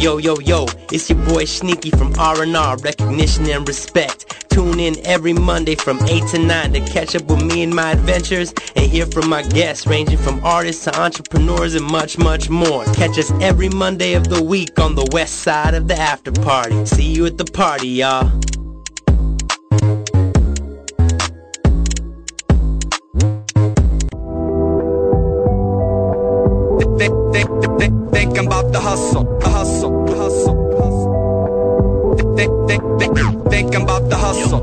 [0.00, 4.48] Yo, yo, yo, it's your boy Sneaky from R&R, recognition and respect.
[4.48, 7.90] Tune in every Monday from 8 to 9 to catch up with me and my
[7.90, 12.82] adventures and hear from my guests ranging from artists to entrepreneurs and much, much more.
[12.94, 16.86] Catch us every Monday of the week on the west side of the after party.
[16.86, 18.32] See you at the party, y'all.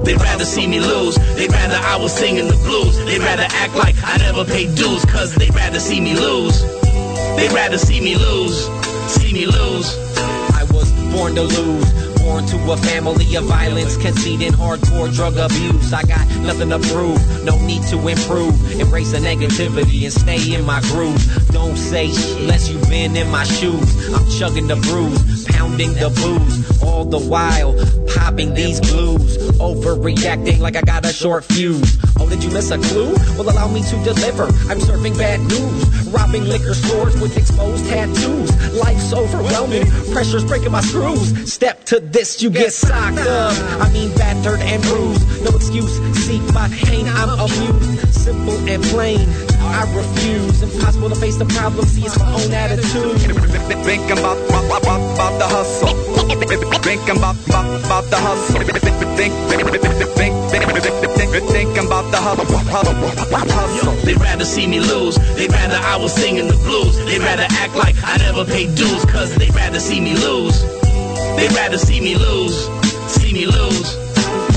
[0.08, 1.18] They'd rather see me lose.
[1.36, 2.98] They'd rather I was singing the blues.
[3.04, 5.04] They'd rather act like I never paid dues.
[5.04, 6.62] Cause they'd rather see me lose.
[7.36, 8.70] They'd rather see me lose.
[9.12, 9.98] See me lose.
[10.56, 12.07] I was born to lose.
[12.38, 15.92] Born to a family of violence, conceit and hardcore drug abuse.
[15.92, 18.80] I got nothing to prove, no need to improve.
[18.80, 21.18] Embrace the negativity and stay in my groove.
[21.52, 24.14] Don't say shit unless you've been in my shoes.
[24.14, 27.74] I'm chugging the brews, pounding the booze, all the while
[28.14, 29.38] popping these blues.
[29.58, 31.98] Overreacting like I got a short fuse.
[32.20, 33.16] Oh, did you miss a clue?
[33.36, 34.46] Well, allow me to deliver.
[34.70, 38.74] I'm serving bad news, robbing liquor stores with exposed tattoos.
[38.74, 41.52] Life's overwhelming, pressure's breaking my screws.
[41.52, 43.54] Step to this, you get socked up.
[43.82, 45.44] I mean, battered and bruised.
[45.44, 45.94] No excuse,
[46.26, 48.14] see my pain, I'm amused.
[48.14, 49.28] Simple and plain,
[49.68, 50.62] I refuse.
[50.62, 53.18] Impossible to face the problem, see it's my own attitude.
[53.84, 55.94] Thinking about, about, about, about the hustle.
[56.82, 58.62] Thinking about, about, about the hustle.
[58.64, 59.34] Think, think, think,
[61.32, 62.58] think, think, about the hustle.
[62.58, 63.92] hustle.
[64.06, 65.16] They'd rather see me lose.
[65.36, 66.98] They'd rather I was singing the blues.
[67.06, 69.06] They'd rather act like I never paid dues.
[69.06, 70.62] Cause they'd rather see me lose.
[71.38, 72.68] They'd rather see me lose.
[73.08, 73.96] See me lose.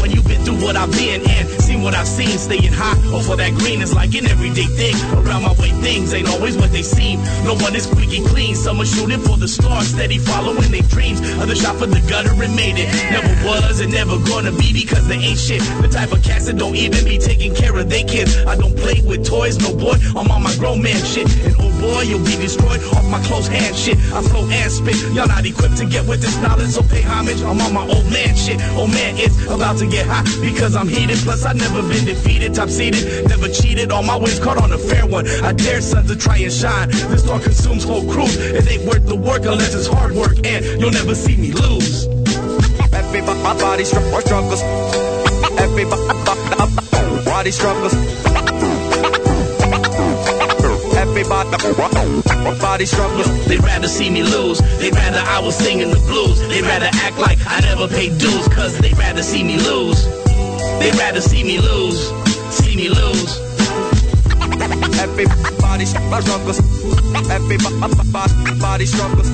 [0.01, 3.37] When you've been through what I've been and seen what I've seen, staying hot over
[3.37, 4.95] that green is like an everyday thing.
[5.15, 7.23] Around my way, things ain't always what they seem.
[7.45, 8.55] No one is squeaky clean.
[8.55, 11.21] Some are shooting for the stars, steady following their dreams.
[11.39, 12.89] Others shot for the gutter and made it.
[13.11, 15.63] Never was and never gonna be because they ain't shit.
[15.83, 18.37] The type of cats that don't even be taking care of their kids.
[18.47, 19.97] I don't play with toys, no boy.
[20.17, 21.29] I'm on my grown man shit.
[21.47, 23.97] And oh boy, you'll be destroyed off my close hand shit.
[24.11, 24.97] I flow and spit.
[25.15, 27.43] Y'all not equipped to get with this knowledge, so pay homage.
[27.43, 28.59] I'm on my old man shit.
[28.75, 31.19] Old man it's about to get hot because I'm heated.
[31.19, 33.93] Plus, I never been defeated, top seeded, never cheated.
[33.93, 35.29] All my wins caught on a fair one.
[35.29, 36.89] I dare sons to try and shine.
[36.89, 38.37] This thought consumes whole crews.
[38.37, 42.07] It ain't worth the work unless it's hard work, and you'll never see me lose.
[42.93, 44.63] Everybody str- struggles.
[45.59, 47.95] Everybody struggles.
[52.31, 53.47] Everybody struggles.
[53.47, 54.59] They'd rather see me lose.
[54.79, 56.41] They'd rather I was singing the blues.
[56.49, 58.49] They'd rather act like I never paid dues.
[58.49, 60.30] Cause they'd rather see me lose.
[60.81, 62.09] They'd rather see me lose.
[62.51, 63.39] See me lose.
[64.99, 66.59] Everybody struggles.
[67.29, 69.29] Everybody struggles.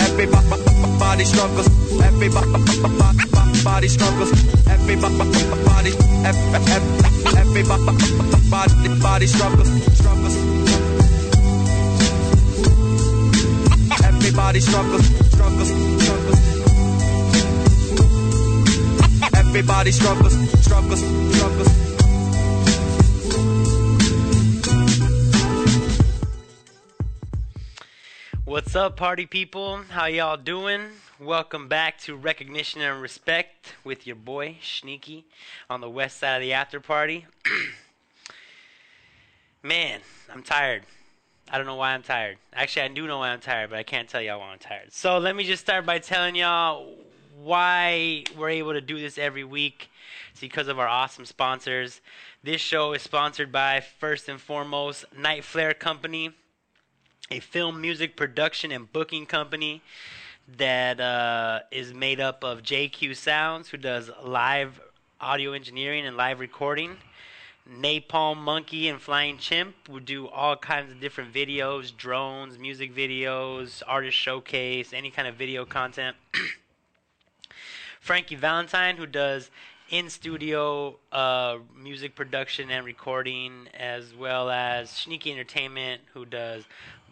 [0.00, 1.68] Everybody struggles.
[2.00, 4.30] Everybody struggles.
[4.68, 5.18] Everybody,
[8.54, 9.68] everybody struggles.
[9.98, 10.36] Struggles.
[14.04, 15.04] Everybody struggles.
[15.32, 15.93] Struggles.
[19.56, 20.34] Everybody struggles.
[20.64, 21.00] Struggles.
[21.32, 21.68] Struggles.
[28.44, 29.76] What's up, party people?
[29.90, 30.80] How y'all doing?
[31.20, 35.24] Welcome back to Recognition and Respect with your boy Sneaky
[35.70, 37.26] on the west side of the after party.
[39.62, 40.00] Man,
[40.32, 40.82] I'm tired.
[41.48, 42.38] I don't know why I'm tired.
[42.54, 44.92] Actually, I do know why I'm tired, but I can't tell y'all why I'm tired.
[44.92, 46.88] So let me just start by telling y'all
[47.42, 49.90] why we're able to do this every week.
[50.30, 52.00] It's because of our awesome sponsors.
[52.42, 56.30] This show is sponsored by, first and foremost, Night Flare Company,
[57.30, 59.82] a film music production and booking company
[60.56, 64.80] that uh, is made up of JQ Sounds, who does live
[65.20, 66.98] audio engineering and live recording.
[67.68, 73.82] Napalm Monkey and Flying Chimp would do all kinds of different videos, drones, music videos,
[73.86, 76.16] artist showcase, any kind of video content.
[78.04, 79.50] Frankie Valentine, who does
[79.88, 86.64] in studio uh, music production and recording, as well as Sneaky Entertainment, who does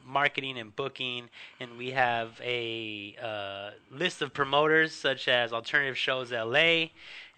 [0.06, 1.30] marketing and booking.
[1.60, 6.88] And we have a uh, list of promoters such as Alternative Shows LA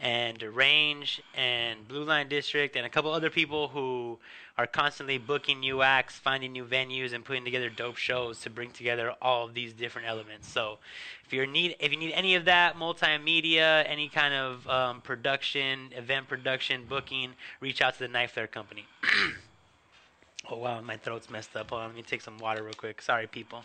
[0.00, 4.18] and Range and Blue Line District, and a couple other people who
[4.56, 8.70] are constantly booking new acts, finding new venues, and putting together dope shows to bring
[8.70, 10.48] together all of these different elements.
[10.48, 10.78] So,
[11.24, 15.90] if you need if you need any of that multimedia, any kind of um, production,
[15.96, 18.86] event production, booking, reach out to the Knife Flare Company.
[20.50, 21.70] oh wow, my throat's messed up.
[21.70, 23.02] Hold on, let me take some water real quick.
[23.02, 23.64] Sorry, people.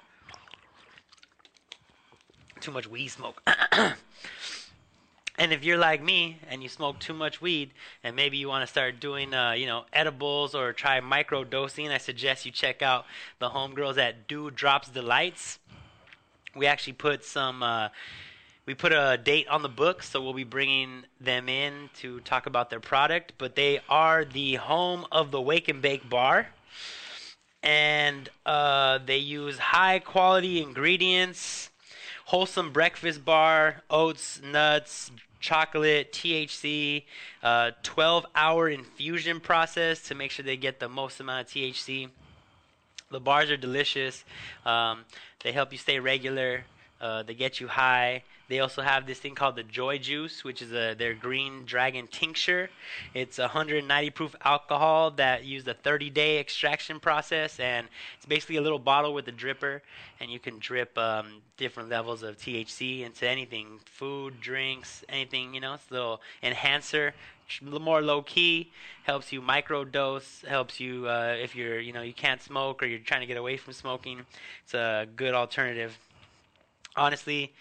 [2.60, 3.44] too much weed smoke.
[5.40, 7.72] and if you're like me and you smoke too much weed
[8.04, 11.90] and maybe you want to start doing uh, you know edibles or try micro dosing,
[11.90, 13.06] I suggest you check out
[13.40, 15.60] the homegirls at Dewdrops Delights.
[16.56, 17.64] We actually put some.
[17.64, 17.90] Uh,
[18.66, 22.46] we put a date on the book, so we'll be bringing them in to talk
[22.46, 23.34] about their product.
[23.38, 26.48] But they are the home of the Wake and Bake Bar,
[27.64, 31.72] and uh, they use high quality ingredients,
[32.26, 35.10] wholesome breakfast bar, oats, nuts,
[35.40, 37.04] chocolate, THC,
[37.44, 42.10] uh, 12 hour infusion process to make sure they get the most amount of THC.
[43.12, 44.24] The bars are delicious.
[44.66, 45.06] Um,
[45.44, 46.66] they help you stay regular.
[47.02, 48.24] Uh, they get you high.
[48.50, 52.08] They also have this thing called the Joy Juice, which is a their green dragon
[52.08, 52.70] tincture.
[53.14, 57.88] It's 190 proof alcohol that used a 30 day extraction process, and
[58.18, 59.82] it's basically a little bottle with a dripper,
[60.20, 65.54] and you can drip um, different levels of THC into anything, food, drinks, anything.
[65.54, 67.14] You know, it's a little enhancer
[67.62, 68.72] more low key
[69.04, 73.00] helps you microdose helps you uh, if you're you know you can't smoke or you're
[73.00, 74.22] trying to get away from smoking
[74.64, 75.98] it's a good alternative
[76.96, 77.52] honestly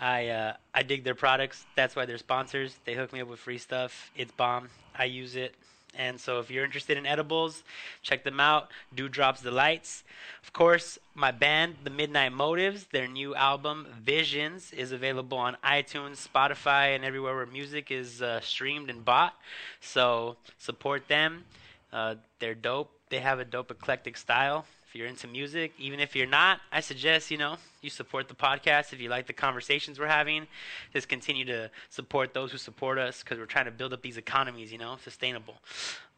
[0.00, 1.64] I uh, I dig their products.
[1.74, 2.76] That's why they're sponsors.
[2.84, 4.10] They hook me up with free stuff.
[4.16, 4.68] It's bomb.
[4.96, 5.54] I use it.
[5.94, 7.64] And so if you're interested in edibles,
[8.02, 8.68] check them out.
[8.94, 10.04] Dewdrops Delights.
[10.44, 16.28] Of course, my band, The Midnight Motives, their new album, Visions, is available on iTunes,
[16.28, 19.34] Spotify, and everywhere where music is uh, streamed and bought.
[19.80, 21.44] So support them.
[21.92, 22.92] Uh, they're dope.
[23.08, 24.66] They have a dope eclectic style
[24.98, 25.72] you're into music.
[25.78, 28.92] Even if you're not, I suggest, you know, you support the podcast.
[28.92, 30.48] If you like the conversations we're having,
[30.92, 34.16] just continue to support those who support us because we're trying to build up these
[34.16, 35.54] economies, you know, sustainable.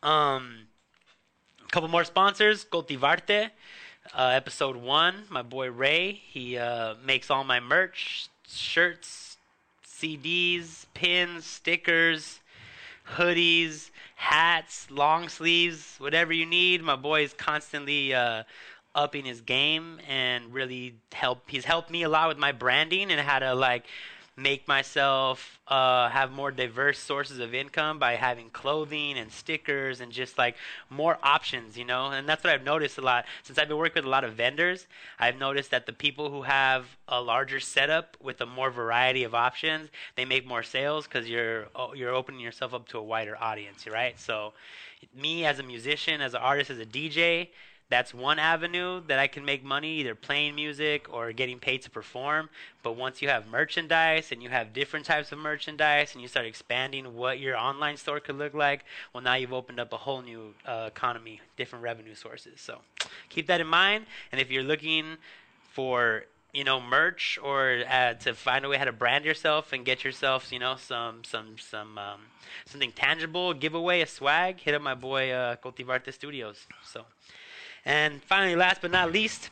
[0.02, 0.60] Um,
[1.62, 3.50] a couple more sponsors Cultivarte.
[4.14, 9.36] Uh, episode one, my boy Ray, he uh, makes all my merch, shirts,
[9.86, 12.40] CDs, pins, stickers,
[13.16, 13.90] hoodies,
[14.20, 16.82] hats, long sleeves, whatever you need.
[16.82, 18.44] My boy is constantly uh,
[18.94, 21.42] upping his game and really help.
[21.48, 23.84] He's helped me a lot with my branding and how to like
[24.40, 30.10] make myself uh, have more diverse sources of income by having clothing and stickers and
[30.10, 30.56] just like
[30.88, 32.06] more options, you know.
[32.06, 34.34] And that's what I've noticed a lot since I've been working with a lot of
[34.34, 34.86] vendors.
[35.18, 39.34] I've noticed that the people who have a larger setup with a more variety of
[39.34, 43.86] options, they make more sales because you're you're opening yourself up to a wider audience,
[43.86, 44.18] right?
[44.18, 44.54] So,
[45.14, 47.48] me as a musician, as an artist, as a DJ,
[47.90, 51.90] that's one avenue that I can make money, either playing music or getting paid to
[51.90, 52.48] perform.
[52.84, 56.46] But once you have merchandise and you have different types of merchandise and you start
[56.46, 60.22] expanding what your online store could look like, well, now you've opened up a whole
[60.22, 62.60] new uh, economy, different revenue sources.
[62.60, 62.78] So
[63.28, 64.06] keep that in mind.
[64.30, 65.16] And if you're looking
[65.72, 69.84] for you know merch or uh, to find a way how to brand yourself and
[69.84, 72.20] get yourself you know some some some um,
[72.66, 77.04] something tangible give away a swag hit up my boy uh, cultivarte studios so
[77.84, 79.50] and finally, last but not least,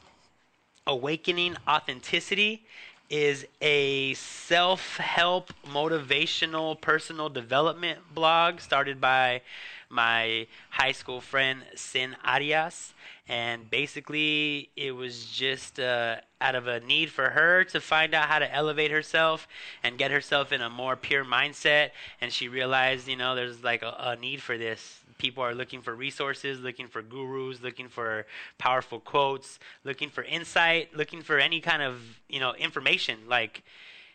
[0.87, 2.65] Awakening Authenticity
[3.11, 9.41] is a self help, motivational, personal development blog started by
[9.89, 12.93] my high school friend Sin Arias.
[13.31, 18.29] And basically, it was just uh, out of a need for her to find out
[18.29, 19.47] how to elevate herself
[19.83, 21.91] and get herself in a more pure mindset.
[22.23, 25.83] And she realized, you know, there's like a, a need for this people are looking
[25.83, 31.61] for resources, looking for gurus, looking for powerful quotes, looking for insight, looking for any
[31.61, 33.19] kind of, you know, information.
[33.29, 33.63] Like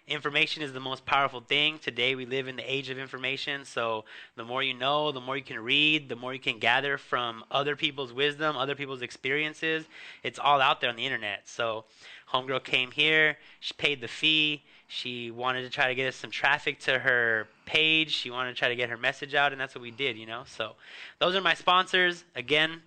[0.07, 1.79] information is the most powerful thing.
[1.79, 4.05] Today we live in the age of information, so
[4.35, 7.43] the more you know, the more you can read, the more you can gather from
[7.51, 9.85] other people's wisdom, other people's experiences.
[10.23, 11.47] It's all out there on the internet.
[11.47, 11.85] So
[12.33, 16.29] homegirl came here, she paid the fee, she wanted to try to get us some
[16.29, 18.11] traffic to her page.
[18.11, 20.27] She wanted to try to get her message out, and that's what we did, you
[20.27, 20.43] know.
[20.45, 20.73] So,
[21.17, 22.23] those are my sponsors.
[22.35, 22.83] Again,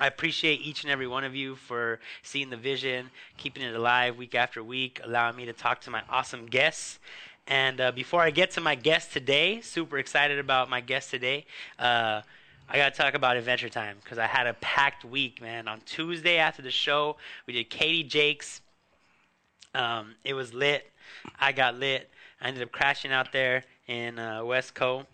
[0.00, 4.16] I appreciate each and every one of you for seeing the vision, keeping it alive
[4.16, 6.98] week after week, allowing me to talk to my awesome guests.
[7.46, 11.44] And uh, before I get to my guest today, super excited about my guest today.
[11.78, 12.22] Uh,
[12.70, 15.68] I got to talk about Adventure Time because I had a packed week, man.
[15.68, 17.16] On Tuesday after the show,
[17.46, 18.62] we did Katie Jakes.
[19.74, 20.90] Um, it was lit.
[21.38, 22.10] I got lit.
[22.40, 25.06] I ended up crashing out there in uh, Westco.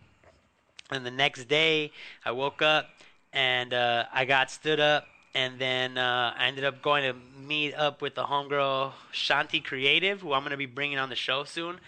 [0.91, 1.93] And the next day,
[2.25, 2.91] I woke up
[3.33, 5.07] and uh, I got stood up.
[5.35, 10.21] And then uh, I ended up going to meet up with the homegirl Shanti Creative,
[10.21, 11.81] who I'm going to be bringing on the show soon.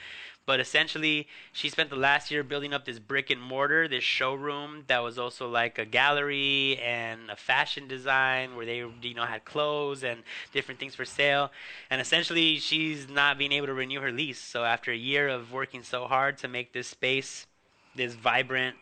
[0.46, 4.84] But essentially, she spent the last year building up this brick and mortar, this showroom
[4.86, 9.44] that was also like a gallery and a fashion design where they, you know, had
[9.44, 10.22] clothes and
[10.52, 11.50] different things for sale.
[11.90, 14.38] And essentially, she's not being able to renew her lease.
[14.38, 17.48] So after a year of working so hard to make this space,
[17.96, 18.76] this vibrant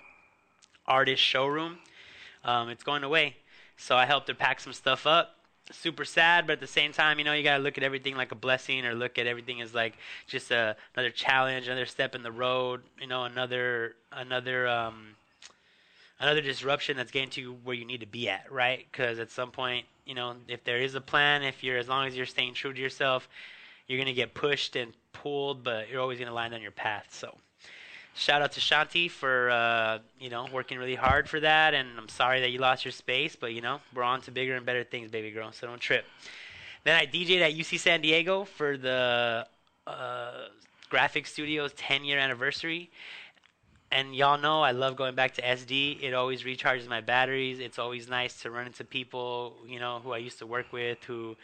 [0.87, 1.79] artist showroom,
[2.45, 3.37] um, it's going away.
[3.79, 5.34] So I helped her pack some stuff up
[5.71, 8.33] super sad, but at the same time, you know, you gotta look at everything like
[8.33, 9.95] a blessing, or look at everything as like
[10.27, 12.83] just a, another challenge, another step in the road.
[13.01, 15.17] You know, another another um,
[16.21, 18.87] another disruption that's getting to where you need to be at, right?
[18.91, 22.07] Because at some point, you know, if there is a plan, if you're as long
[22.07, 23.29] as you're staying true to yourself,
[23.87, 27.07] you're gonna get pushed and pulled, but you're always gonna land on your path.
[27.11, 27.37] So
[28.15, 32.09] shout out to Shanti for uh, you know working really hard for that, and I'm
[32.09, 34.85] sorry that you lost your space, but you know we're on to bigger and better
[34.85, 35.53] things, baby girl.
[35.53, 36.05] So don't trip.
[36.85, 39.47] Then I DJed at UC San Diego for the
[39.87, 40.33] uh,
[40.91, 42.91] Graphic Studios 10 year anniversary.
[43.91, 46.03] And y'all know I love going back to SD.
[46.03, 47.61] It always recharges my batteries.
[47.61, 51.03] It's always nice to run into people, you know, who I used to work with,
[51.05, 51.37] who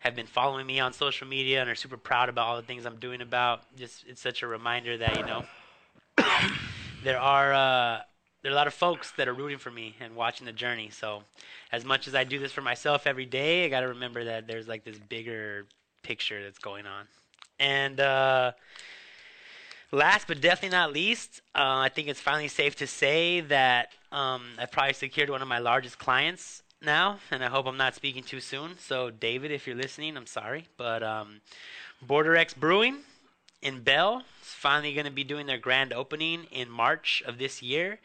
[0.00, 2.84] have been following me on social media and are super proud about all the things
[2.84, 3.62] I'm doing about.
[3.76, 5.44] Just it's such a reminder that you know
[7.04, 8.00] there are uh,
[8.42, 10.90] there are a lot of folks that are rooting for me and watching the journey.
[10.90, 11.22] So,
[11.72, 14.46] as much as I do this for myself every day, I got to remember that
[14.46, 15.66] there's like this bigger
[16.02, 17.06] picture that's going on.
[17.58, 18.52] And uh,
[19.92, 24.42] last but definitely not least, uh, I think it's finally safe to say that um,
[24.58, 28.22] I've probably secured one of my largest clients now, and I hope I'm not speaking
[28.22, 28.76] too soon.
[28.78, 31.40] So, David, if you're listening, I'm sorry, but um,
[32.02, 32.98] Border X Brewing
[33.64, 34.22] in Bell.
[34.42, 37.98] Is finally going to be doing their grand opening in March of this year,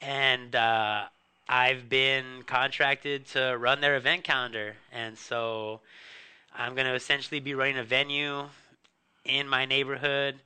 [0.00, 1.04] and uh,
[1.48, 5.80] I've been contracted to run their event calendar, and so
[6.56, 8.44] I'm going to essentially be running a venue
[9.24, 10.36] in my neighborhood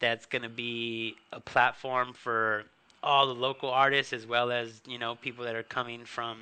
[0.00, 2.64] that's going to be a platform for
[3.02, 6.38] all the local artists as well as you know people that are coming from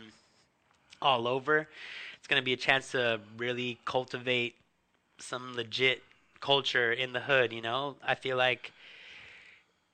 [1.02, 1.68] all over.
[2.18, 4.54] It's going to be a chance to really cultivate
[5.18, 6.02] some legit
[6.44, 7.52] culture in the hood.
[7.54, 8.70] You know, I feel like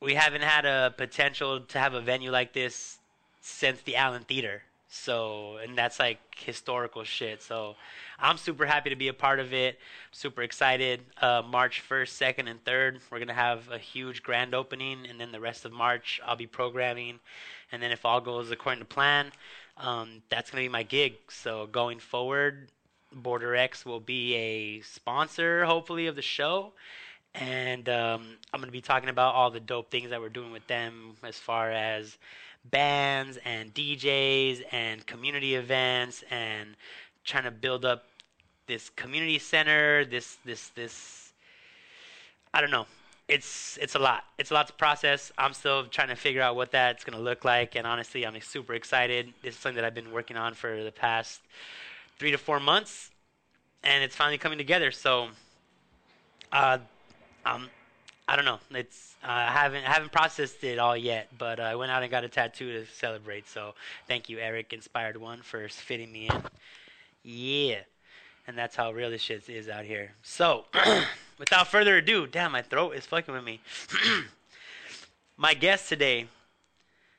[0.02, 2.98] we haven't had a potential to have a venue like this
[3.40, 4.62] since the Allen Theater.
[4.88, 7.40] So, and that's like historical shit.
[7.42, 7.76] So,
[8.18, 9.78] I'm super happy to be a part of it.
[10.10, 11.00] Super excited.
[11.22, 15.06] Uh, March 1st, 2nd, and 3rd, we're going to have a huge grand opening.
[15.08, 17.20] And then the rest of March, I'll be programming.
[17.70, 19.30] And then, if all goes according to plan,
[19.76, 21.14] um, that's going to be my gig.
[21.28, 22.66] So, going forward,
[23.12, 26.72] Border X will be a sponsor, hopefully, of the show.
[27.34, 30.52] And um, I'm going to be talking about all the dope things that we're doing
[30.52, 32.18] with them as far as
[32.64, 36.76] bands and DJs and community events and
[37.24, 38.04] trying to build up
[38.66, 41.32] this community center, this, this, this.
[42.52, 42.86] I don't know.
[43.28, 44.24] It's it's a lot.
[44.38, 45.30] It's a lot to process.
[45.38, 48.74] I'm still trying to figure out what that's gonna look like, and honestly, I'm super
[48.74, 49.32] excited.
[49.40, 51.40] This is something that I've been working on for the past
[52.20, 53.10] three to four months,
[53.82, 54.90] and it's finally coming together.
[54.90, 55.28] So,
[56.52, 56.76] uh,
[57.46, 57.70] um,
[58.28, 58.58] I don't know.
[58.72, 62.02] It's uh, I haven't I haven't processed it all yet, but uh, I went out
[62.02, 63.48] and got a tattoo to celebrate.
[63.48, 63.74] So,
[64.06, 66.42] thank you, Eric Inspired One, for fitting me in.
[67.22, 67.80] Yeah,
[68.46, 70.12] and that's how real this shit is out here.
[70.22, 70.66] So,
[71.38, 73.62] without further ado, damn, my throat is fucking with me.
[75.38, 76.26] my guest today,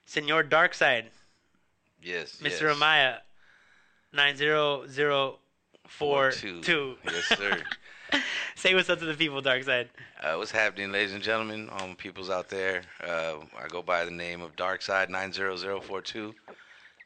[0.05, 1.05] Senor Darkside,
[2.03, 2.37] Yes.
[2.41, 2.61] Mr.
[2.61, 2.77] yes.
[2.77, 3.17] Amaya,
[4.13, 5.39] nine zero zero
[5.87, 6.61] four Two.
[6.61, 6.95] two.
[7.05, 7.61] Yes, sir.
[8.55, 9.87] Say what's up to the people, Darkside.
[10.21, 12.83] uh, what's happening, ladies and gentlemen, um, peoples out there?
[13.01, 16.33] Uh, I go by the name of Darkside nine zero zero four two,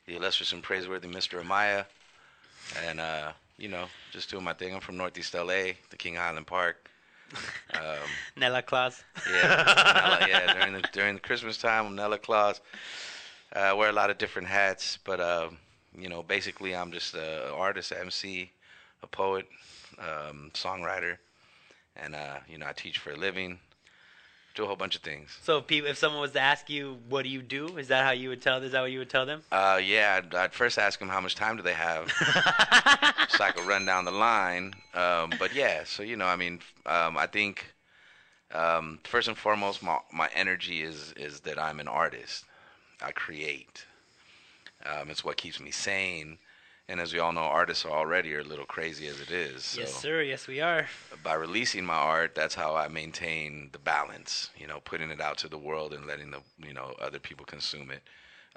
[0.07, 1.41] the illustrious and praiseworthy Mr.
[1.43, 1.85] Amaya,
[2.87, 4.73] and uh, you know, just doing my thing.
[4.73, 6.89] I'm from Northeast LA, the King Island Park.
[7.73, 7.81] Um,
[8.37, 9.03] Nella Claus.
[9.31, 9.41] yeah,
[9.95, 10.53] Nella, yeah.
[10.53, 12.61] During the during the Christmas time, I'm Nella Claus.
[13.55, 15.49] Uh, I wear a lot of different hats, but uh,
[15.97, 18.51] you know, basically, I'm just an artist, MC,
[19.03, 19.47] a poet,
[19.99, 21.17] um, songwriter,
[21.95, 23.59] and uh, you know, I teach for a living.
[24.55, 25.37] Do a whole bunch of things.
[25.43, 27.77] So if people, if someone was to ask you, what do you do?
[27.77, 28.63] Is that how you would tell?
[28.63, 29.41] Is that what you would tell them?
[29.51, 32.09] Uh, yeah, I'd, I'd first ask them how much time do they have,
[33.27, 34.73] so I could run down the line.
[34.93, 37.65] Um, but yeah, so you know, I mean, um, I think
[38.53, 42.45] um, first and foremost, my my energy is is that I'm an artist.
[43.01, 43.85] I create.
[44.85, 46.37] Um, it's what keeps me sane.
[46.87, 49.63] And as we all know, artists are already are a little crazy as it is.
[49.65, 50.21] So Yes, sir.
[50.21, 50.87] Yes, we are.
[51.23, 54.51] by releasing my art, that's how I maintain the balance.
[54.57, 57.45] You know, putting it out to the world and letting the you know other people
[57.45, 58.03] consume it.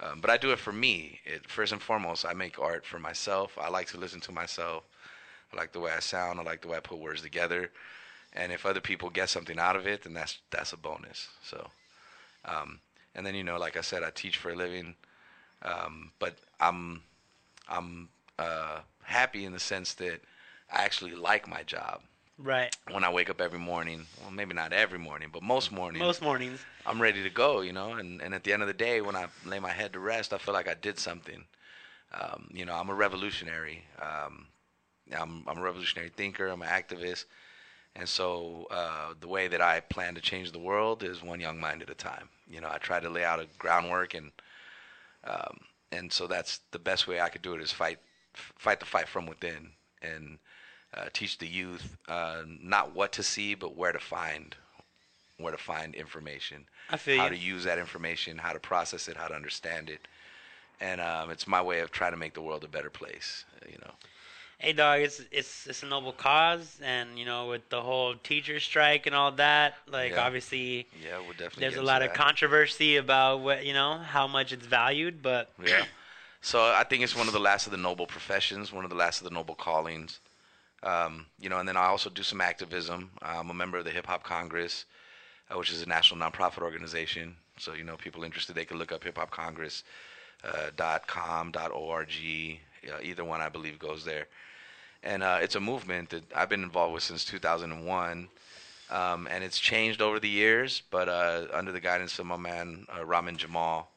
[0.00, 1.20] Um, but I do it for me.
[1.24, 3.56] It, first and foremost, I make art for myself.
[3.60, 4.84] I like to listen to myself.
[5.52, 6.38] I like the way I sound.
[6.38, 7.70] I like the way I put words together.
[8.34, 11.28] and if other people get something out of it, then that's that's a bonus.
[11.42, 11.70] So,
[12.44, 12.80] um,
[13.14, 14.94] and then you know, like I said, I teach for a living,
[15.62, 17.02] um, but I'm
[17.68, 20.20] I'm uh, happy in the sense that
[20.72, 22.00] I actually like my job.
[22.38, 22.74] Right.
[22.90, 26.22] When I wake up every morning, well, maybe not every morning, but most mornings, Most
[26.22, 26.60] mornings.
[26.86, 27.94] I'm ready to go, you know.
[27.94, 30.32] And, and at the end of the day, when I lay my head to rest,
[30.32, 31.44] I feel like I did something.
[32.18, 33.84] Um, you know, I'm a revolutionary.
[34.00, 34.46] Um,
[35.18, 36.46] I'm, I'm a revolutionary thinker.
[36.46, 37.24] I'm an activist.
[37.96, 41.58] And so uh, the way that I plan to change the world is one young
[41.58, 42.28] mind at a time.
[42.48, 44.30] You know, I try to lay out a groundwork, and
[45.28, 45.58] um,
[45.92, 47.98] and so that's the best way I could do it is fight
[48.32, 49.70] fight the fight from within
[50.02, 50.38] and
[50.94, 54.56] uh, teach the youth uh, not what to see, but where to find
[55.36, 57.30] where to find information, I feel how you.
[57.30, 60.08] to use that information, how to process it, how to understand it,
[60.80, 63.44] and um, it's my way of trying to make the world a better place.
[63.70, 63.92] You know.
[64.60, 68.58] Hey dog, it's it's it's a noble cause, and you know with the whole teacher
[68.58, 70.26] strike and all that, like Yeah.
[70.26, 71.60] obviously Yeah, we'll definitely.
[71.60, 75.84] there's a lot of controversy about what you know how much it's valued, but Yeah.
[76.40, 78.96] So I think it's one of the last of the noble professions, one of the
[78.96, 80.18] last of the noble callings.
[80.82, 83.10] Um, you know, and then I also do some activism.
[83.22, 84.86] I'm a member of the Hip Hop Congress,
[85.50, 87.36] uh, which is a national nonprofit organization.
[87.58, 89.84] So you know, people interested, they can look up Hip Hop Congress
[90.42, 92.10] uh, dot com dot org.
[92.88, 94.26] Uh, either one, I believe, goes there.
[95.02, 98.28] And uh, it's a movement that I've been involved with since 2001.
[98.90, 102.86] Um, and it's changed over the years, but uh, under the guidance of my man
[102.96, 103.90] uh, Ramin Jamal,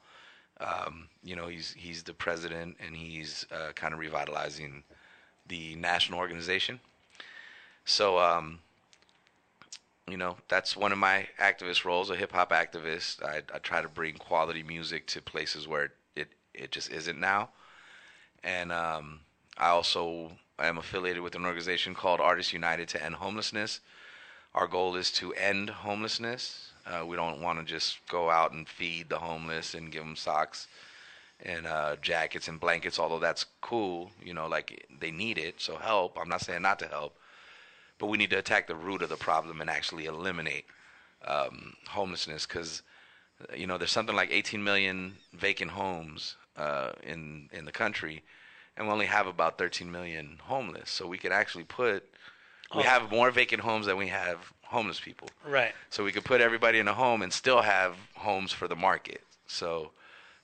[0.60, 4.84] um, you know, he's he's the president and he's uh, kind of revitalizing
[5.48, 6.80] the national organization.
[7.86, 8.60] So, um,
[10.08, 13.24] you know, that's one of my activist roles, a hip hop activist.
[13.24, 17.50] I, I try to bring quality music to places where it, it just isn't now.
[18.44, 19.22] And um,
[19.62, 23.80] I also am affiliated with an organization called Artists United to End Homelessness.
[24.56, 26.72] Our goal is to end homelessness.
[26.84, 30.16] Uh, we don't want to just go out and feed the homeless and give them
[30.16, 30.68] socks
[31.44, 34.12] and uh, jackets and blankets, although that's cool.
[34.24, 36.18] You know, like they need it, so help.
[36.20, 37.16] I'm not saying not to help,
[38.00, 40.66] but we need to attack the root of the problem and actually eliminate
[41.28, 42.82] um, homelessness because
[43.56, 48.24] you know there's something like 18 million vacant homes uh, in in the country,
[48.78, 50.90] and we only have about 13 million homeless.
[50.90, 52.08] So we could actually put
[52.74, 52.84] we Oh.
[52.84, 55.28] have more vacant homes than we have homeless people.
[55.46, 55.74] right.
[55.90, 59.22] So we could put everybody in a home and still have homes for the market.
[59.46, 59.92] So,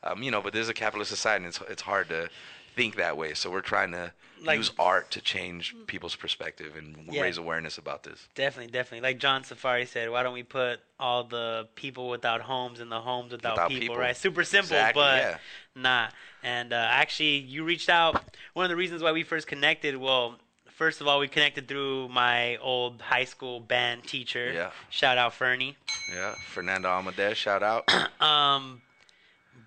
[0.04, 2.30] um, you know, but this is a capitalist society, and it's it's hard to
[2.76, 3.34] think that way.
[3.34, 4.12] So we're trying to
[4.43, 7.21] Like- use art to change people's perspective and Yeah.
[7.21, 8.28] raise awareness about this.
[8.36, 9.08] Definitely, definitely.
[9.10, 13.02] Like John Safari said, why don't we put all the people without homes in the
[13.02, 13.97] homes without, Without people, people.
[13.97, 14.15] right?
[14.15, 15.38] Super simple, Exactly, but yeah.
[15.76, 16.08] nah.
[16.43, 18.23] And uh, actually, you reached out.
[18.54, 22.08] One of the reasons why we first connected, well, first of all, we connected through
[22.10, 24.52] my old high school band teacher.
[24.54, 24.71] Yeah.
[24.89, 25.76] Shout out Fernie.
[26.13, 27.91] Yeah, Fernando Almadez, shout out.
[28.21, 28.82] Um,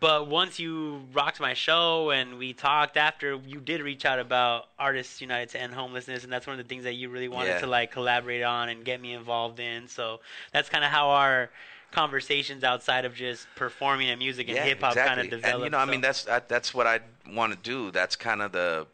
[0.01, 4.69] but once you rocked my show and we talked after, you did reach out about
[4.79, 7.51] Artists United to End Homelessness, and that's one of the things that you really wanted
[7.51, 7.61] Yeah.
[7.61, 9.89] to like collaborate on and get me involved in.
[9.89, 10.21] So
[10.53, 11.51] that's kind of how our
[11.93, 15.55] conversations outside of just performing and music and yeah, hip hop kind of developed.
[15.55, 17.91] And you know, I mean, that's that, that's what I want to do.
[17.91, 18.87] That's kind of the,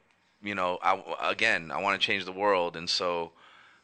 [0.42, 3.33] you know, I again, I want to change the world, and so,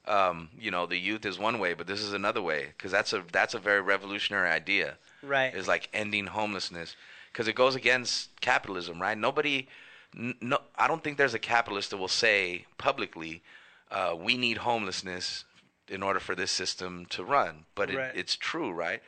[0.07, 3.13] um, you know, the youth is one way, but this is another way because that's
[3.13, 4.97] a that's a very revolutionary idea.
[5.23, 5.55] Right.
[5.55, 6.97] is like ending homelessness
[7.33, 9.17] because it goes against capitalism, right?
[9.17, 9.69] Nobody,
[10.17, 13.43] n- no, I don't think there's a capitalist that will say publicly,
[13.91, 15.45] uh, "We need homelessness
[15.89, 18.13] in order for this system to run." But it, Right.
[18.15, 19.03] it's true, right?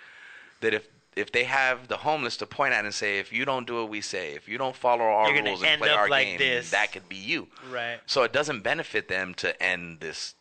[0.61, 3.67] That if if they have the homeless to point at and say, "If you don't
[3.69, 6.27] do what we say, if you don't follow our You're rules and play our like
[6.27, 8.01] game, this." that could be you." right.
[8.07, 10.35] So it doesn't benefit them to end this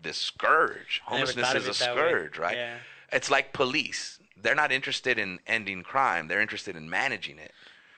[0.00, 1.00] this scourge.
[1.06, 2.08] Homelessness is a it that way.
[2.10, 2.56] scourge, right?
[2.56, 2.76] Yeah.
[3.10, 4.18] It's like police.
[4.40, 6.28] They're not interested in ending crime.
[6.28, 7.52] They're interested in managing it,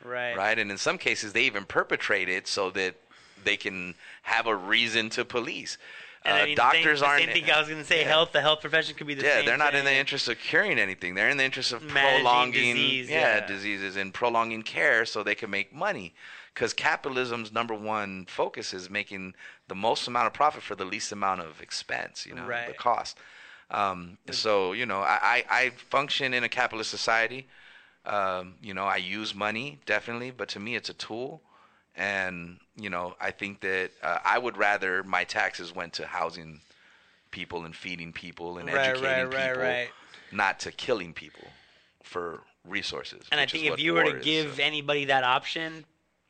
[0.05, 0.37] Right.
[0.37, 0.59] right?
[0.59, 2.95] And in some cases, they even perpetrate it so that
[3.43, 5.79] they can have a reason to police.
[6.25, 7.25] And uh, I mean, doctors same, aren't.
[7.25, 8.01] Same thing I was going to say.
[8.03, 8.09] yeah.
[8.09, 9.45] Health, the health profession could be the Yeah, same.
[9.45, 11.15] Yeah, they're not in the interest of curing anything.
[11.15, 13.47] They're in the interest of Managing prolonging disease, yeah, yeah.
[13.47, 16.15] diseases and prolonging care so they can make money.
[16.53, 19.35] Because capitalism's number one focus is making
[19.69, 23.19] the most amount of profit for the least amount of expense, you know, the cost.
[23.71, 27.49] Um, so, you know, I, I, function in a capitalist society.
[28.05, 31.43] Um, you know, I use money, definitely, but to me it's a tool.
[31.97, 36.61] And, you know, I think that uh, I would rather my taxes went to housing
[37.31, 39.89] people and feeding people and Right, educating right, right, people, right.
[40.31, 41.49] not to killing people
[42.03, 43.25] for resources.
[43.33, 44.63] And I think if you were to is, give so.
[44.63, 45.85] anybody that option,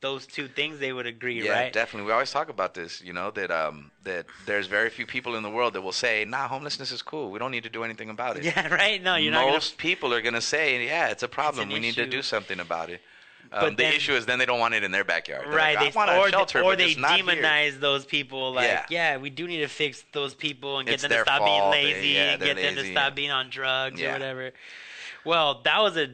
[0.07, 1.73] those two things, they would agree, Yeah, right?
[1.81, 2.05] definitely.
[2.07, 3.75] We always talk about this, you know, that um
[4.09, 7.25] that there's very few people in the world that will say, "Nah, homelessness is cool.
[7.33, 8.99] We don't need to do anything about it." Yeah, right.
[9.09, 9.51] No, you're not gonna.
[9.59, 11.67] Most people are gonna say, "Yeah, it's a problem.
[11.67, 13.01] an we need to do something about it."
[13.49, 15.45] Um, But the then- issue is then they don't want it in their backyard.
[15.45, 18.03] They're Right, like, they, I want a or, shelter, or they not here." demonize those
[18.05, 18.43] people.
[18.59, 18.85] Like, yeah.
[18.99, 19.17] Yeah.
[19.25, 21.71] we do need to fix those people and get It's them to stop fault, being
[21.71, 23.19] they- lazy yeah, and get them to stop yeah.
[23.21, 24.51] being on drugs or whatever.
[25.23, 26.07] Well, that was a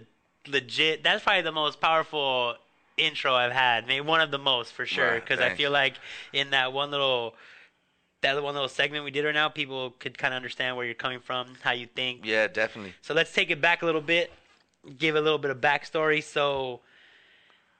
[0.47, 1.03] legit.
[1.03, 2.55] That's probably the most powerful
[2.97, 3.87] intro I've had.
[3.87, 5.15] Maybe one of the most for sure.
[5.15, 5.95] Because I feel like
[6.31, 7.35] in that one little.
[8.21, 10.95] That one little segment we did right now, people could kind of understand where you're
[10.95, 12.93] coming from, how you think, Yeah, definitely.
[13.01, 14.31] so let's take it back a little bit,
[14.97, 16.23] give a little bit of backstory.
[16.23, 16.79] So,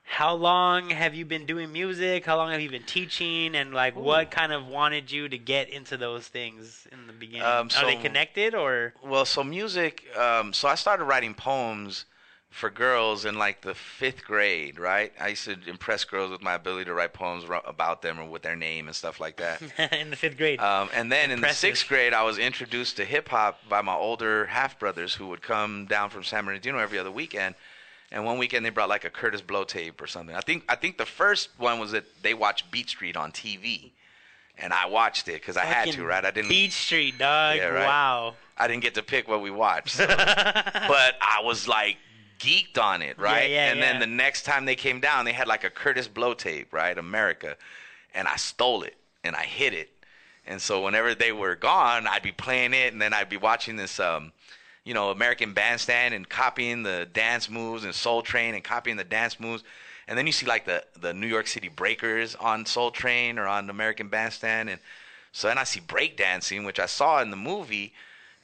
[0.04, 2.26] how long have you been doing music?
[2.26, 3.56] How long have you been teaching?
[3.56, 7.44] And like, what kind of wanted you to get into those things in the beginning?
[7.48, 8.94] Um, Are they connected or?
[9.02, 10.04] Well, so music.
[10.18, 12.04] Um, so I started writing poems
[12.54, 15.12] for girls in like the fifth grade, right?
[15.20, 18.44] I used to impress girls with my ability to write poems about them or with
[18.44, 19.60] their name and stuff like that.
[19.92, 20.60] in the fifth grade.
[20.60, 23.96] Um, and then in the sixth grade, I was introduced to hip hop by my
[23.96, 27.56] older half brothers who would come down from San Bernardino every other weekend.
[28.12, 30.36] And one weekend they brought like a Kurtis Blow tape or something.
[30.36, 33.90] I think I think the first one was that they watched Beat Street on TV,
[34.60, 36.24] and I watched it because I had to, right?
[36.24, 37.58] I didn't Beat Street, dog.
[37.58, 37.88] Yeah, right.
[37.88, 38.36] Wow.
[38.56, 41.98] I didn't get to pick what we watched, so- but I was like
[42.44, 43.50] geeked on it, right?
[43.50, 43.92] yeah, and yeah.
[43.92, 46.98] then the next time they came down, they had like a Kurtis Blow tape, right?
[46.98, 47.56] America,
[48.14, 49.90] and I stole it and I hid it.
[50.46, 53.78] And so whenever they were gone, I'd be playing it, and then I'd be watching
[53.78, 54.34] this, um,
[54.84, 59.06] you know, American Bandstand and copying the dance moves and Soul Train and copying the
[59.06, 59.64] dance moves.
[60.08, 63.48] And then you see like the the New York City Breakers on Soul Train or
[63.48, 64.82] on American Bandstand, and
[65.32, 67.94] so then I see breakdancing, which I saw in the movie,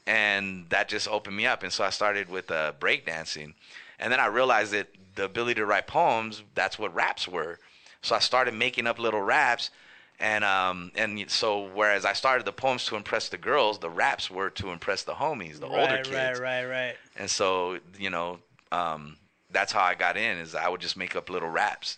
[0.07, 1.61] and that just opened me up.
[1.63, 3.53] And so I started with uh, breakdancing,
[3.99, 7.59] and then I realized that the ability to write poems, that's what raps were.
[8.01, 9.69] So I started making up little raps,
[10.19, 14.29] and um and so whereas I started the poems to impress the girls, the raps
[14.31, 16.39] were to impress the homies, the older right, kids.
[16.39, 16.95] right, right, right.
[17.17, 18.39] And so, you know,
[18.71, 19.17] um,
[19.51, 21.97] that's how I got in is I would just make up little raps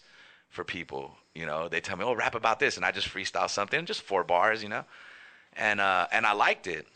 [0.50, 1.16] for people.
[1.36, 4.02] You know, they tell me, "Oh, rap about this," and I just freestyle something, just
[4.02, 4.84] four bars, you know,
[5.56, 6.88] and uh, and I liked it.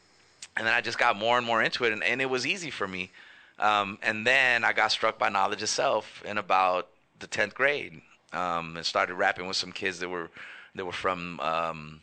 [0.58, 2.70] And then I just got more and more into it, and, and it was easy
[2.70, 3.12] for me.
[3.60, 6.90] Um, and then I got struck by knowledge itself in about
[7.20, 8.02] the tenth grade,
[8.34, 10.30] um, and started rapping with some kids that were
[10.76, 12.02] that were from um,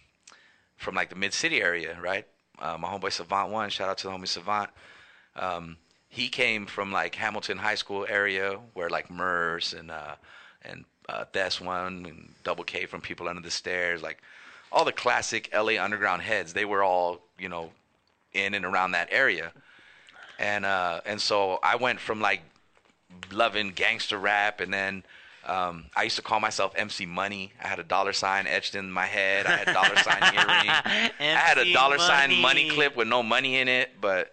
[0.77, 2.27] from like the mid city area, right?
[2.59, 4.71] Uh, my homeboy Savant one, shout out to the homie Savant.
[5.37, 5.77] Um,
[6.09, 10.15] he came from like Hamilton High School area where like Murs and uh,
[10.63, 14.23] and uh, Des one and Double K from People Under the Stairs, like
[14.71, 16.53] all the classic LA underground heads.
[16.53, 17.71] They were all you know
[18.33, 19.53] in and around that area,
[20.39, 22.43] and uh, and so I went from like
[23.31, 25.05] loving gangster rap and then.
[25.45, 27.53] Um, I used to call myself MC Money.
[27.61, 29.45] I had a dollar sign etched in my head.
[29.45, 30.71] I had a dollar sign earring.
[30.71, 32.71] I had a dollar sign money Money.
[32.71, 34.33] clip with no money in it, but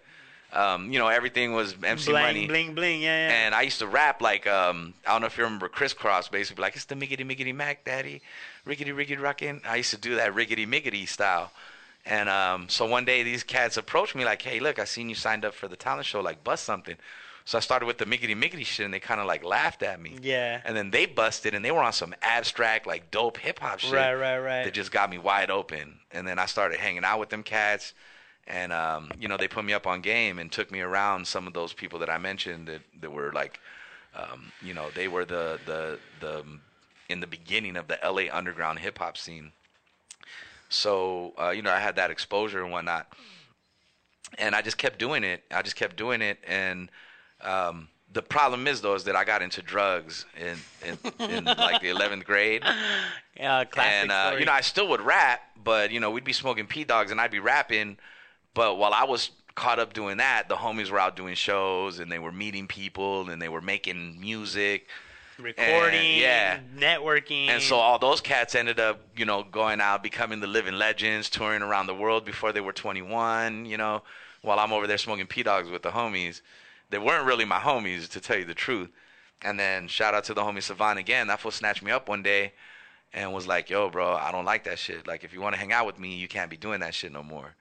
[0.52, 2.46] um, you know everything was MC bling, Money.
[2.46, 3.02] bling, bling.
[3.02, 3.34] Yeah, yeah.
[3.44, 6.30] And I used to rap like um, I don't know if you remember Kris Kross,
[6.30, 8.22] basically like it's the miggity miggity mac daddy,
[8.64, 9.62] riggedy riggedy rockin'.
[9.64, 11.50] I used to do that riggedy miggity style.
[12.06, 15.14] And um, so one day these cats approached me like, "Hey, look, I seen you
[15.14, 16.20] signed up for the talent show.
[16.20, 16.96] Like, bust something."
[17.44, 20.00] So I started with the miggity miggity shit, and they kind of like laughed at
[20.00, 20.16] me.
[20.22, 20.60] Yeah.
[20.64, 23.92] And then they busted, and they were on some abstract, like dope hip hop shit.
[23.92, 24.64] Right, right, right.
[24.64, 25.98] That just got me wide open.
[26.12, 27.92] And then I started hanging out with them cats,
[28.46, 31.46] and um, you know they put me up on game and took me around some
[31.46, 33.58] of those people that I mentioned that that were like,
[34.14, 36.44] um, you know, they were the the the
[37.08, 39.52] in the beginning of the LA underground hip hop scene.
[40.70, 43.12] So uh, you know I had that exposure and whatnot,
[44.38, 45.44] and I just kept doing it.
[45.50, 46.90] I just kept doing it, and
[47.42, 50.56] um, the problem is though is that I got into drugs in
[50.86, 50.98] in,
[51.30, 52.62] in like the 11th grade.
[53.36, 56.32] Yeah, classic and uh, you know I still would rap, but you know we'd be
[56.32, 57.96] smoking P dogs and I'd be rapping,
[58.52, 62.12] but while I was caught up doing that, the homies were out doing shows and
[62.12, 64.88] they were meeting people and they were making music.
[65.42, 66.60] Recording, yeah.
[66.76, 70.74] networking, And so all those cats ended up, you know, going out, becoming the living
[70.74, 74.02] legends, touring around the world before they were 21, you know,
[74.42, 76.40] while I'm over there smoking P dogs with the homies.
[76.90, 78.90] They weren't really my homies, to tell you the truth.
[79.42, 81.28] And then shout out to the homie Savant again.
[81.28, 82.52] That fool snatched me up one day
[83.12, 85.06] and was like, yo, bro, I don't like that shit.
[85.06, 87.12] Like, if you want to hang out with me, you can't be doing that shit
[87.12, 87.54] no more.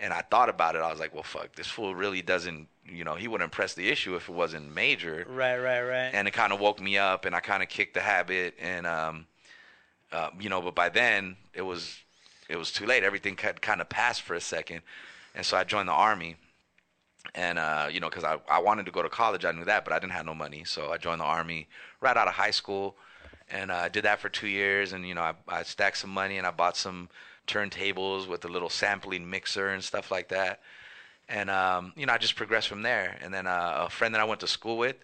[0.00, 0.78] And I thought about it.
[0.78, 3.88] I was like, well, fuck, this fool really doesn't, you know, he wouldn't press the
[3.88, 6.10] issue if it wasn't major right, right, right.
[6.12, 8.86] and it kind of woke me up and i kind of kicked the habit and
[8.86, 9.26] um
[10.10, 11.98] uh, you know but by then it was
[12.48, 14.80] it was too late everything had kind of passed for a second
[15.36, 16.34] and so i joined the army
[17.36, 19.84] and uh you know because I, I wanted to go to college i knew that
[19.84, 21.68] but i didn't have no money so i joined the army
[22.00, 22.96] right out of high school
[23.50, 24.92] and uh, I did that for two years.
[24.92, 27.08] And you know, I, I stacked some money and I bought some
[27.52, 30.60] turntables with a little sampling mixer and stuff like that.
[31.28, 33.16] And um, you know, I just progressed from there.
[33.22, 34.96] And then uh, a friend that I went to school with,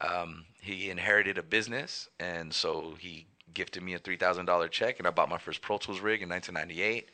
[0.00, 4.98] um, he inherited a business, and so he gifted me a three thousand dollar check,
[4.98, 7.10] and I bought my first Pro Tools rig in 1998.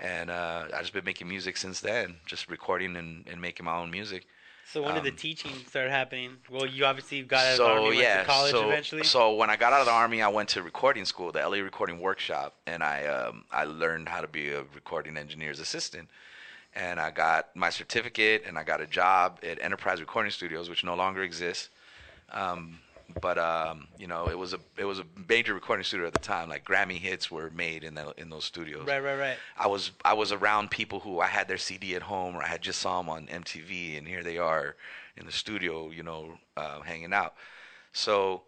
[0.00, 3.76] And uh, I just been making music since then, just recording and, and making my
[3.76, 4.26] own music.
[4.72, 6.36] So when did the Um, teaching start happening?
[6.48, 9.02] Well, you obviously got out of the army, went yeah, to college so, eventually.
[9.02, 11.56] So when I got out of the army, I went to recording school, the LA
[11.56, 16.08] Recording Workshop, and I um, I learned how to be a recording engineer's assistant.
[16.72, 20.84] And I got my certificate, and I got a job at Enterprise Recording Studios, which
[20.84, 21.68] no longer exists.
[22.30, 22.78] Um,
[23.20, 26.18] but um, you know, it was a it was a major recording studio at the
[26.18, 26.48] time.
[26.48, 28.86] Like Grammy hits were made in the, in those studios.
[28.86, 29.36] right, right, right.
[29.56, 32.46] I was I was around people who I had their CD at home or I
[32.46, 34.76] had just saw them on MTV, and here they are
[35.16, 37.34] in the studio, you know, uh, hanging out.
[37.92, 38.42] So,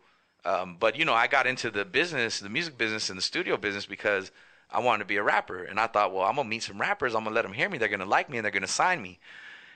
[0.44, 3.56] um, but you know, I got into the business, the music business, and the studio
[3.56, 4.30] business because
[4.70, 7.14] I wanted to be a rapper, and I thought, well, I'm gonna meet some rappers,
[7.14, 9.18] I'm gonna let them hear me, they're gonna like me, and they're gonna sign me,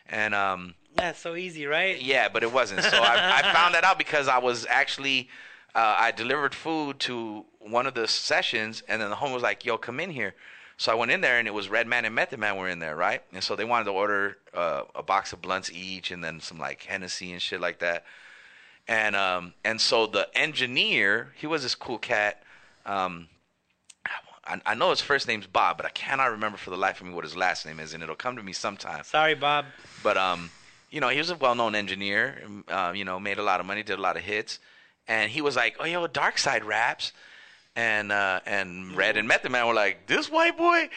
[0.09, 2.01] and um, That's so easy, right?
[2.01, 2.83] yeah, but it wasn't.
[2.83, 5.29] So I, I found that out because I was actually
[5.75, 9.65] uh, I delivered food to one of the sessions, and then the home was like,
[9.65, 10.35] "Yo, come in here."
[10.79, 12.97] So I went in there, and it was Redman and Method Man were in there,
[12.97, 13.23] right?
[13.33, 16.59] And so they wanted to order uh, a box of blunts each, and then some
[16.59, 18.05] like Hennessy and shit like that.
[18.89, 22.43] And um, and so the engineer, he was this cool cat.
[22.85, 23.29] Um,
[24.47, 27.07] I, I know his first name's Bob, but I cannot remember for the life of
[27.07, 29.03] me what his last name is, and it'll come to me sometime.
[29.05, 29.67] Sorry, Bob.
[30.03, 30.51] But um,
[30.91, 32.43] you know, he was a well-known engineer.
[32.45, 34.59] um, Uh, you know, made a lot of money, did a lot of hits,
[35.09, 37.13] and he was like, "Oh, yo, Dark Side raps,"
[37.75, 40.89] and uh, and Red and Method Man were like, "This white boy,"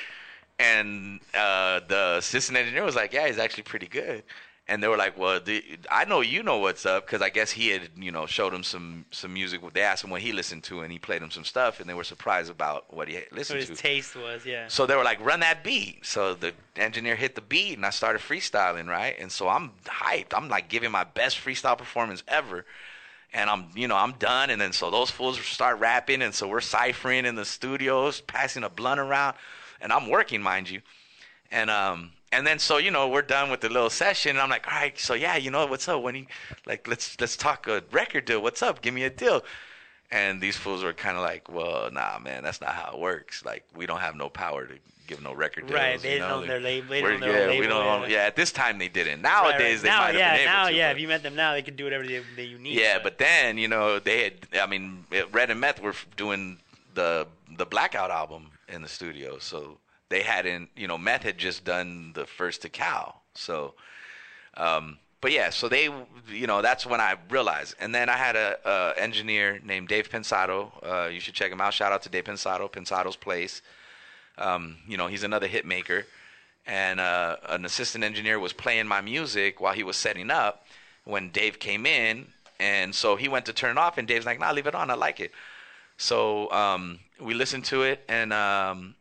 [0.60, 4.24] and uh, the assistant engineer was like, "Yeah, he's actually pretty good."
[4.70, 7.50] And they were like, "Well, the, I know you know what's up because I guess
[7.50, 9.62] he had, you know, showed him some some music.
[9.74, 11.96] They asked him what he listened to, and he played them some stuff, and they
[11.96, 13.84] were surprised about what he listened What his to.
[13.84, 14.68] taste was, yeah.
[14.68, 16.06] So they were like, run that beat.
[16.06, 19.16] So the engineer hit the beat and I started freestyling, right?
[19.20, 20.34] And so I'm hyped.
[20.38, 22.64] I'm like giving my best freestyle performance ever.
[23.34, 24.52] And I'm, you know, I'm done.
[24.52, 26.22] And then so those fools start rapping.
[26.22, 29.36] And so we're ciphering in the studios, passing a blunt around.
[29.82, 30.82] And I'm working, mind you.
[31.52, 34.50] And, um, and then so you know we're done with the little session and I'm
[34.50, 36.26] like all right so yeah you know what's up when you
[36.66, 39.44] like let's let's talk a record deal what's up give me a deal
[40.12, 43.46] and these fools were kind of like, well, nah, man, that's not how it works.
[43.46, 44.74] Like, we don't have no power to
[45.06, 45.80] give no record deals.
[45.80, 46.36] Right, they you didn't know?
[46.42, 47.86] own their label- they didn't yeah, own we don't.
[47.86, 48.16] own- yeah.
[48.22, 49.22] yeah, at this time they didn't.
[49.22, 49.50] Right, right.
[49.52, 50.74] Nowadays they now, might have yeah, been able now, to.
[50.74, 50.90] yeah.
[50.90, 52.74] but- If you met them now, they could do whatever they, they you need.
[52.80, 54.34] yeah, but then you know they had.
[54.60, 56.58] I mean, Red and Meth were doing
[56.96, 59.78] the the Blackout album in the studio, so
[60.10, 60.70] they hadn't.
[60.76, 63.74] You know, Meth had just done the first Tical, so.
[64.58, 65.90] Um, but yeah, so they,
[66.30, 67.76] you know, that's when I realized.
[67.80, 70.72] And then I had a, a engineer named Dave Pensado.
[70.82, 71.74] Uh, you should check him out.
[71.74, 73.62] Shout out to Dave Pensado, Pensado's Place.
[74.38, 76.06] Um, you know, he's another hit maker.
[76.66, 80.66] And uh, an assistant engineer was playing my music while he was setting up
[81.04, 82.28] when Dave came in.
[82.60, 84.90] And so he went to turn it off, and Dave's like, nah, leave it on.
[84.90, 85.32] I like it.
[85.98, 88.96] So um, we listened to it, and, um,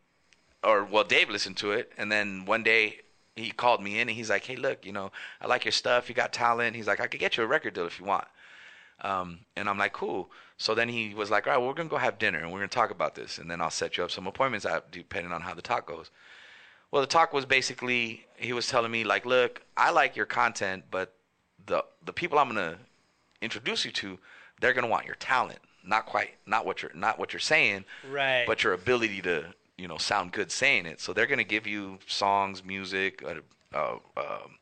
[0.63, 1.91] or, well, Dave listened to it.
[1.97, 2.99] And then one day
[3.35, 6.09] he called me in, and he's like, hey, look, you know, I like your stuff.
[6.09, 6.75] You got talent.
[6.75, 8.25] He's like, I could get you a record deal if you want.
[9.01, 10.29] Um, and I'm like, cool.
[10.57, 12.51] So then he was like, all right, well, we're going to go have dinner and
[12.51, 13.37] we're going to talk about this.
[13.37, 16.11] And then I'll set you up some appointments out depending on how the talk goes.
[16.91, 20.83] Well, the talk was basically, he was telling me, like, look, I like your content,
[20.91, 21.13] but
[21.65, 22.77] the, the people I'm going to
[23.41, 24.19] introduce you to,
[24.59, 25.59] they're going to want your talent.
[25.85, 28.43] Not quite, not what you're, not what you're saying, Right.
[28.45, 30.99] but your ability to, you know, sound good saying it.
[30.99, 33.35] So they're to give you songs, music, uh,
[33.73, 34.57] uh, um,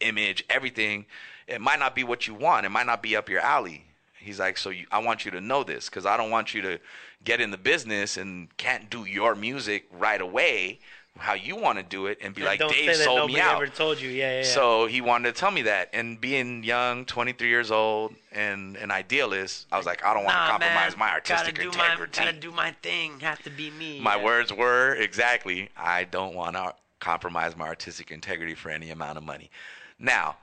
[0.00, 1.06] image, everything.
[1.48, 2.66] It might not be what you want.
[2.66, 3.84] It might not be up your alley.
[4.18, 6.62] He's like, so you, I want you to know this because I don't want you
[6.62, 6.78] to
[7.24, 10.78] get in the business and can't do your music right away
[11.18, 13.56] how you want to do it and be And like, Dave sold me out.
[13.56, 14.08] ever told you.
[14.08, 14.36] Yeah, yeah.
[14.38, 14.42] yeah.
[14.44, 15.90] So he wanted to tell me that.
[15.92, 20.34] And being young, 23 years old, and an idealist, I was like, I don't want
[20.34, 22.20] to Nah, compromise man, my artistic gotta integrity.
[22.20, 23.20] My, gotta do my thing.
[23.20, 24.00] Have to be me.
[24.00, 24.24] My yeah.
[24.24, 29.24] words were exactly, I don't want to compromise my artistic integrity for any amount of
[29.24, 29.50] money.
[29.98, 30.36] Now,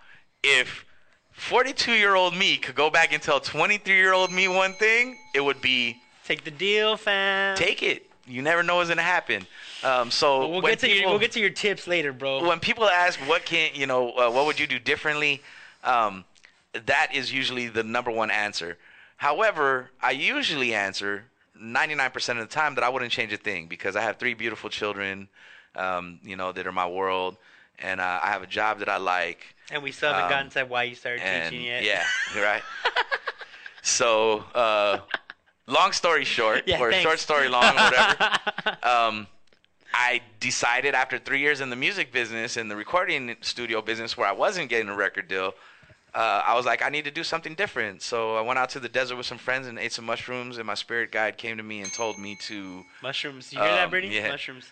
[0.43, 0.85] if
[1.31, 5.17] 42 year old me could go back and tell 23 year old me one thing,
[5.33, 7.55] it would be Take the deal, fam.
[7.57, 8.05] take it.
[8.25, 9.47] You never know what's going to happen.
[9.83, 12.47] Um, so we'll get to your we'll get to your tips later, bro.
[12.47, 15.41] when people ask what can you know uh, what would you do differently
[15.83, 16.25] um,
[16.85, 18.77] that is usually the number one answer
[19.17, 21.25] however i usually answer
[21.59, 24.69] 99% of the time that i wouldn't change a thing because i have three beautiful
[24.69, 25.27] children
[25.75, 27.37] um, you know that are my world
[27.79, 30.49] and uh, i have a job that i like and we still haven't um, gotten
[30.49, 31.83] to why you started and teaching yet.
[31.83, 32.03] yeah
[32.35, 32.63] right
[33.81, 34.99] so uh,
[35.67, 37.03] long story short, Yeah, or thanks.
[37.03, 38.37] short story long, whatever.
[38.83, 39.27] um,
[39.99, 44.27] I decided after three years in the music business and the recording studio business, where
[44.27, 45.55] I wasn't getting a record deal,
[46.13, 48.03] uh, I was like, I need to do something different.
[48.03, 50.57] So I went out to the desert with some friends and ate some mushrooms.
[50.59, 52.83] And my spirit guide came to me and told me to.
[53.01, 53.51] Mushrooms.
[53.51, 54.15] You hear that, Um, Brittany?
[54.17, 54.29] yeah.
[54.29, 54.65] Mushrooms.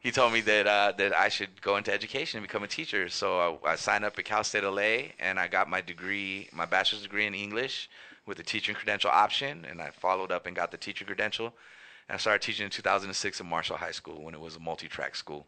[0.00, 3.10] He told me that uh, that I should go into education and become a teacher.
[3.10, 6.64] So I, I signed up at Cal State LA and I got my degree, my
[6.64, 7.90] bachelor's degree in English
[8.24, 9.66] with a teaching credential option.
[9.68, 11.52] And I followed up and got the teacher credential.
[12.10, 15.14] And I started teaching in 2006 at Marshall High School when it was a multi-track
[15.14, 15.46] school.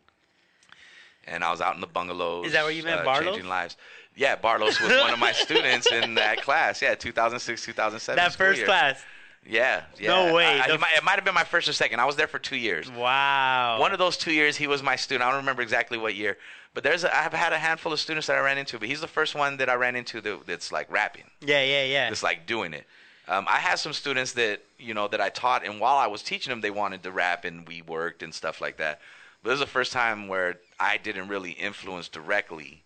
[1.27, 2.46] And I was out in the bungalows.
[2.46, 3.25] Is that where you met uh, Barlos?
[3.25, 3.77] Changing lives.
[4.14, 6.81] Yeah, Barlos was one of my students in that class.
[6.81, 8.16] Yeah, 2006, 2007.
[8.16, 8.66] That first year.
[8.66, 9.03] class.
[9.44, 10.09] Yeah, yeah.
[10.29, 10.46] No way.
[10.61, 11.98] I- I- it, might, it might have been my first or second.
[11.98, 12.88] I was there for two years.
[12.88, 13.81] Wow.
[13.81, 15.25] One of those two years, he was my student.
[15.27, 16.38] I don't remember exactly what year,
[16.75, 19.01] but there's a, I've had a handful of students that I ran into, but he's
[19.01, 22.09] the first one that I ran into that, that's like rapping, yeah, yeah, yeah.
[22.09, 22.87] that's like doing it.
[23.27, 26.23] Um, I had some students that you know that I taught, and while I was
[26.23, 29.01] teaching them, they wanted to rap, and we worked and stuff like that.
[29.42, 32.85] But this is the first time where I didn't really influence directly.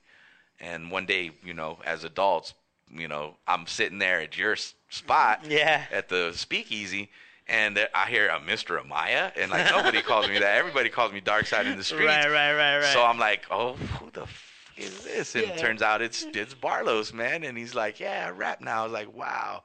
[0.61, 2.55] And one day, you know, as adults,
[2.91, 4.57] you know, I'm sitting there at your
[4.89, 5.85] spot, Yeah.
[5.93, 7.11] at the speakeasy,
[7.49, 8.81] and I hear a Mr.
[8.83, 10.57] Amaya, and like nobody calls me that.
[10.57, 12.07] Everybody calls me Dark Side in the Street.
[12.07, 12.93] Right, right, right, right.
[12.93, 15.35] So I'm like, oh, who the f- is this?
[15.35, 15.51] And Yeah.
[15.51, 17.45] it turns out it's it's Barlos, man.
[17.45, 18.81] And he's like, yeah, I rap now.
[18.81, 19.63] I was like, wow.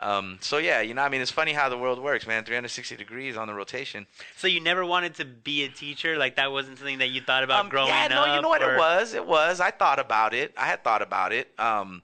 [0.00, 2.42] Um, so yeah, you know, I mean, it's funny how the world works, man.
[2.44, 4.06] 360 degrees on the rotation.
[4.36, 6.16] So you never wanted to be a teacher?
[6.16, 8.10] Like that wasn't something that you thought about Um, growing yeah, up?
[8.10, 9.12] Yeah, no, you know what or- it was?
[9.14, 9.60] It was.
[9.60, 10.54] I thought about it.
[10.56, 11.52] I had thought about it.
[11.58, 12.02] Um,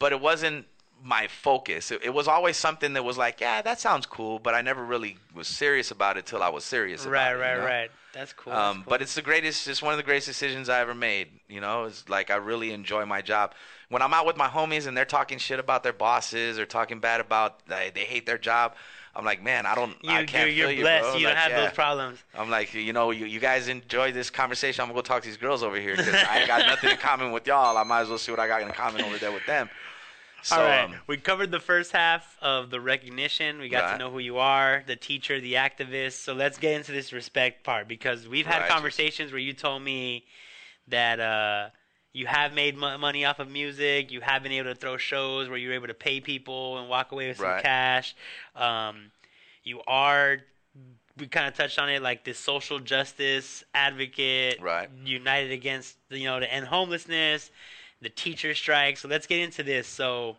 [0.00, 0.66] but it wasn't
[1.02, 1.90] my focus.
[1.92, 4.84] It, it was always something that was like, yeah, that sounds cool, but I never
[4.84, 7.36] really was serious about it till I was serious about Right, it.
[7.36, 7.64] you right, know?
[7.64, 7.90] right.
[8.12, 8.52] That's cool.
[8.52, 9.68] Um, that's But it's the greatest.
[9.68, 11.28] It's one of the greatest decisions I ever made.
[11.48, 13.54] You know, it's like I really enjoy my job.
[13.90, 17.00] When I'm out with my homies and they're talking shit about their bosses or talking
[17.00, 18.74] bad about they, they hate their job,
[19.14, 19.96] I'm like, man, I don't.
[20.02, 21.10] you, I can't you're, feel you're you, blessed.
[21.10, 21.16] bro.
[21.16, 21.64] you don't have yeah.
[21.64, 22.18] those problems.
[22.34, 24.82] I'm like, you know, you, you guys enjoy this conversation.
[24.82, 26.96] I'm gonna go talk to these girls over here because I ain't got nothing in
[26.96, 27.76] common with y'all.
[27.76, 29.68] I might as well see what I got in common over there with them.
[30.42, 33.58] So, All right, um, we covered the first half of the recognition.
[33.58, 36.12] We got to know who you are, the teacher, the activist.
[36.12, 38.70] So let's get into this respect part because we've had Right.
[38.70, 40.24] conversations where you told me
[40.88, 41.70] that uh,
[42.12, 44.10] you have made mo- money off of music.
[44.10, 47.12] You have been able to throw shows where you're able to pay people and walk
[47.12, 47.62] away with some Right.
[47.62, 48.14] cash.
[48.56, 49.12] Um,
[49.62, 50.38] you are.
[51.16, 54.88] We kind of touched on it, like this social justice advocate, Right.
[55.04, 57.50] united against you know to end homelessness,
[58.00, 58.96] the teacher strike.
[58.96, 59.86] So let's get into this.
[59.86, 60.36] So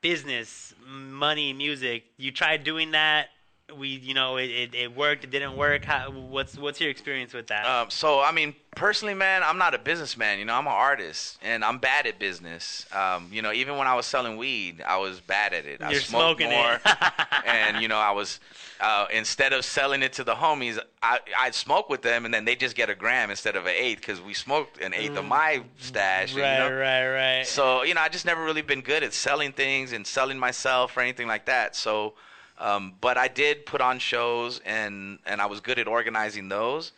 [0.00, 2.04] business, money, music.
[2.16, 3.28] You tried doing that.
[3.76, 5.24] We, you know, it, it, it worked.
[5.24, 5.84] It didn't work.
[5.84, 7.66] How, what's what's your experience with that?
[7.66, 10.38] Um, so I mean, personally, man, I'm not a businessman.
[10.38, 12.86] You know, I'm an artist, and I'm bad at business.
[12.92, 15.82] Um, you know, even when I was selling weed, I was bad at it.
[15.82, 16.80] I You're smoked smoking more,
[17.46, 18.40] and you know, I was
[18.80, 22.44] uh, instead of selling it to the homies, I I'd smoke with them, and then
[22.44, 25.24] they just get a gram instead of an eighth because we smoked an eighth of
[25.24, 26.34] my stash.
[26.34, 26.76] right, you know?
[26.76, 27.46] right, right.
[27.46, 30.96] So you know, I just never really been good at selling things and selling myself
[30.96, 31.76] or anything like that.
[31.76, 32.14] So,
[32.62, 36.92] um, but I did put on shows and and I was good at organizing those,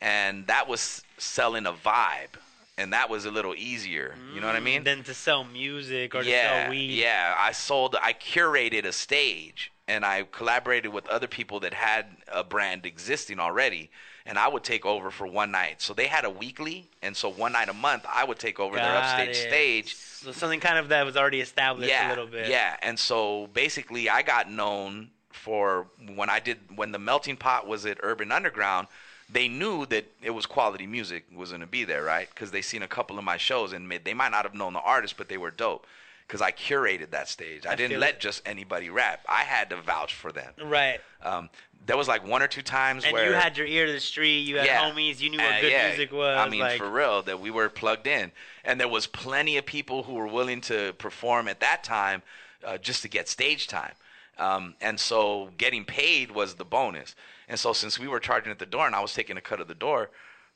[0.00, 2.34] and that was selling a vibe,
[2.78, 4.14] and that was a little easier.
[4.34, 4.84] You know what I mean?
[4.84, 6.90] Than to sell music or to sell weed.
[6.92, 7.34] yeah.
[7.38, 7.94] I sold.
[8.02, 13.38] I curated a stage, and I collaborated with other people that had a brand existing
[13.38, 13.90] already.
[14.24, 15.82] And I would take over for one night.
[15.82, 18.76] So they had a weekly, and so one night a month, I would take over
[18.76, 19.48] their upstage it.
[19.48, 19.94] stage.
[19.96, 22.48] So something kind of that was already established yeah, a little bit.
[22.48, 27.66] Yeah, and so basically, I got known for when I did when the Melting Pot
[27.66, 28.86] was at Urban Underground.
[29.28, 32.28] They knew that it was quality music was going to be there, right?
[32.28, 34.80] Because they seen a couple of my shows, and they might not have known the
[34.80, 35.86] artist, but they were dope.
[36.26, 37.66] Because I curated that stage.
[37.66, 38.20] I, I didn't let it.
[38.20, 39.24] just anybody rap.
[39.28, 40.52] I had to vouch for them.
[40.64, 41.00] Right.
[41.22, 41.50] Um,
[41.86, 44.00] there was like one or two times And where you had your ear to the
[44.00, 44.40] street.
[44.40, 44.90] You had Yeah.
[44.90, 45.20] homies.
[45.20, 45.88] You knew what Uh, good yeah.
[45.88, 46.38] music was.
[46.38, 48.32] I mean, like, for real, that we were plugged in,
[48.64, 52.22] and there was plenty of people who were willing to perform at that time
[52.64, 53.94] uh, just to get stage time.
[54.38, 57.14] Um, and so getting paid was the bonus.
[57.48, 59.60] And so since we were charging at the door and I was taking a cut
[59.60, 60.10] of the door,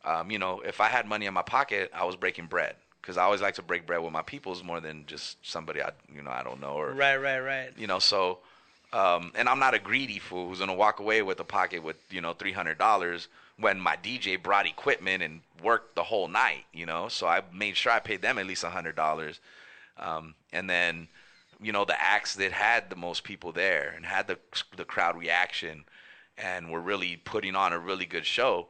[0.05, 3.17] um, you know, if I had money in my pocket, I was breaking bread because
[3.17, 6.23] I always like to break bread with my peoples more than just somebody I, you
[6.23, 7.71] know, I don't know or right, right, right.
[7.77, 8.39] you know so
[8.93, 11.97] um, and i'm not a greedy fool who's to walk away with a pocket with
[12.11, 13.27] you know $300
[13.59, 17.09] when my dj brought equipment and worked the whole night you know?
[17.09, 19.39] So i made sure i paid them at least a $100
[19.99, 21.09] um, and then
[21.61, 24.39] you know the acts that had the most people there and had the
[24.77, 25.85] the crowd reaction
[26.37, 28.69] and were really putting on a really good show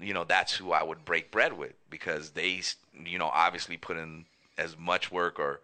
[0.00, 2.60] you know that's who i would break bread with because they
[3.04, 4.24] you know obviously put in
[4.58, 5.60] as much work or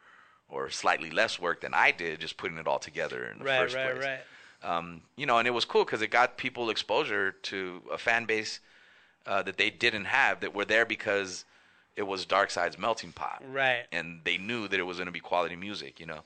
[0.51, 3.61] or slightly less work than I did, just putting it all together in the Right,
[3.61, 4.05] first right, place.
[4.05, 4.21] right.
[4.63, 8.27] Um, you know, and it was cool because it got people exposure to a fan
[8.27, 8.61] base
[9.27, 11.45] uh, that they didn't have that were there because
[11.97, 13.85] it was Dark Side's melting pot, Right.
[13.93, 15.99] and they knew that it was going to be quality music.
[16.01, 16.21] You know,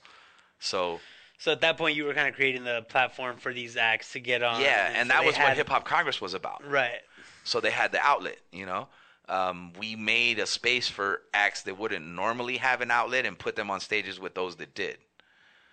[0.58, 1.00] so
[1.38, 4.20] So at that point, you were kind of creating the platform for these acts to
[4.20, 4.60] get on.
[4.60, 6.62] yeah, and so that was what Hip Hop Congress was about.
[6.68, 7.00] Right.
[7.44, 8.88] so they had the outlet you know
[9.28, 13.56] um, we made a space for acts that wouldn't normally have an outlet and put
[13.56, 14.98] them on stages with those that did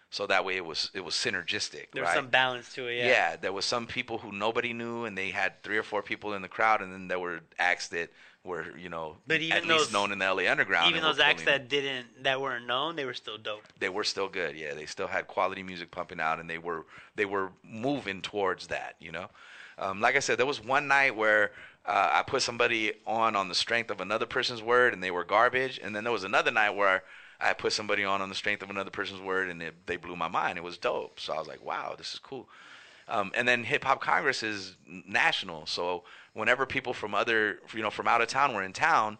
[0.10, 2.98] so that way it was it was synergistic There was right some balance to it.
[2.98, 3.08] Yeah.
[3.08, 3.36] yeah.
[3.38, 6.42] there was some people who nobody knew and they had three or four people in
[6.42, 8.10] the crowd and then there were acts that
[8.44, 11.44] were you know But even at least known in the LA underground Even those acts
[11.44, 13.62] that didn't that weren't known, they were still dope.
[13.80, 14.56] they were still good.
[14.58, 16.86] Yeah, they still had quality music pumping out, and they were
[17.16, 18.96] they were moving towards that.
[19.00, 19.28] You know,
[19.78, 21.52] um, like I said, there was one night where
[21.86, 25.24] uh, I put somebody on on the strength of another person's word, and they were
[25.24, 25.80] garbage.
[25.82, 27.04] And then there was another night where
[27.40, 30.16] I put somebody on on the strength of another person's word, and it, they blew
[30.16, 30.58] my mind.
[30.58, 31.20] It was dope.
[31.20, 32.48] So I was like, wow, this is cool.
[33.08, 36.04] Um, and then Hip Hop Congress is national, so
[36.34, 39.18] whenever people from other, you know, from out of town were in town,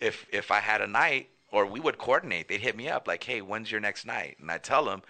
[0.00, 3.22] if if I had a night or we would coordinate, they'd hit me up like,
[3.22, 5.02] "Hey, when's your next night?" And I tell them,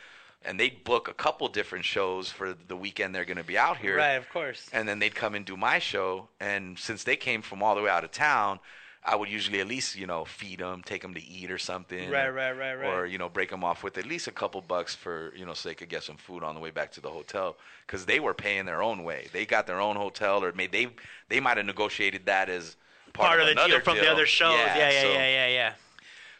[0.44, 3.76] and they'd book a couple different shows for the weekend they're going to be out
[3.76, 3.96] here.
[3.96, 4.68] Right, of course.
[4.72, 7.82] And then they'd come and do my show, and since they came from all the
[7.82, 8.58] way out of town,
[9.02, 12.10] I would usually at least you know feed them, take them to eat or something.
[12.10, 12.86] Right, right, right, right.
[12.92, 15.54] Or you know break them off with at least a couple bucks for you know
[15.54, 18.20] so they could get some food on the way back to the hotel because they
[18.20, 19.28] were paying their own way.
[19.32, 20.92] They got their own hotel, or maybe they
[21.28, 22.76] they might have negotiated that as
[23.14, 24.52] part, Part of the deal from the other shows.
[24.58, 25.72] Yeah, yeah, so- yeah, yeah, yeah.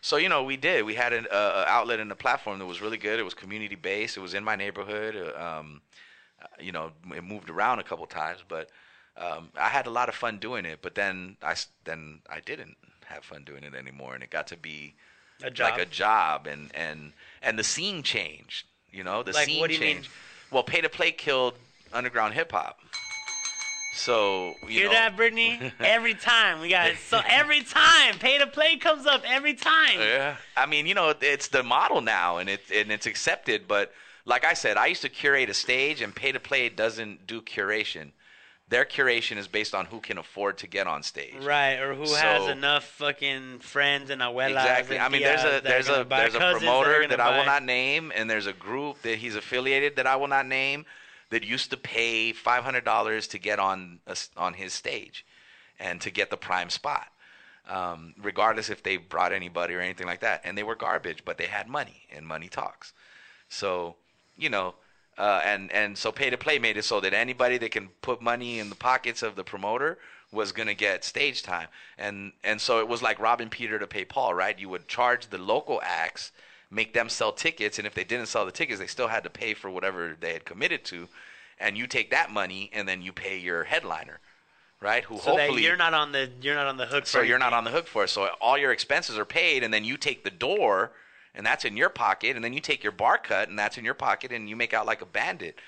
[0.00, 0.84] So you know, we did.
[0.84, 3.18] We had an uh, outlet and a platform that was really good.
[3.18, 4.16] It was community based.
[4.16, 5.16] It was in my neighborhood.
[5.16, 5.80] Uh, um,
[6.42, 8.70] uh, you know, it moved around a couple times, but
[9.16, 10.80] um, I had a lot of fun doing it.
[10.82, 12.76] But then I then I didn't
[13.06, 14.94] have fun doing it anymore, and it got to be
[15.42, 15.72] A job.
[15.72, 18.66] like a job, and and and the scene changed.
[18.90, 20.02] You know, the Like, scene what do you mean?
[20.02, 20.10] changed.
[20.50, 21.54] Well, pay to play killed
[21.92, 22.80] underground hip hop.
[23.92, 25.72] So you Hear know, that, Brittany?
[25.80, 29.98] every time we got so every time pay to play comes up every time.
[29.98, 33.66] Yeah, I mean, you know, it's the model now, and it and it's accepted.
[33.66, 33.92] But
[34.24, 37.42] like I said, I used to curate a stage, and pay to play doesn't do
[37.42, 38.12] curation.
[38.68, 41.42] Their curation is based on who can afford to get on stage.
[41.42, 44.50] Right, or who has enough fucking friends and abuelas.
[44.50, 44.96] Exactly.
[44.98, 47.64] and I mean, there's a there's a there's a promoter are that, I will not
[47.64, 50.86] name, and there's a group that he's affiliated that I will not name
[51.30, 55.24] that used to pay five hundred dollars to get on a on his stage,
[55.78, 57.08] and to get the prime spot,
[57.68, 60.42] um, regardless if they brought anybody or anything like that.
[60.44, 62.92] And they were garbage, but they had money, and money talks.
[63.48, 63.96] So,
[64.36, 64.74] you know,
[65.18, 68.22] uh, and and so pay to play made it so that anybody that can put
[68.22, 69.98] money in the pockets of the promoter
[70.32, 71.68] was gonna get stage time,
[71.98, 74.58] and and so it was like robbing Peter to pay Paul, right?
[74.58, 76.32] You would charge the local acts,
[76.70, 79.30] make them sell tickets, and if they didn't sell the tickets, they still had to
[79.30, 81.08] pay for whatever they had committed to,
[81.58, 84.20] and you take that money and then you pay your headliner,
[84.80, 85.04] right?
[85.04, 87.04] Who So hopefully you're not on the you're not on the hook.
[87.04, 87.10] For.
[87.10, 88.08] So you're not on the hook for it.
[88.08, 90.92] So all your expenses are paid, and then you take the door,
[91.34, 93.84] and that's in your pocket, and then you take your bar cut, and that's in
[93.84, 95.58] your pocket, and you make out like a bandit,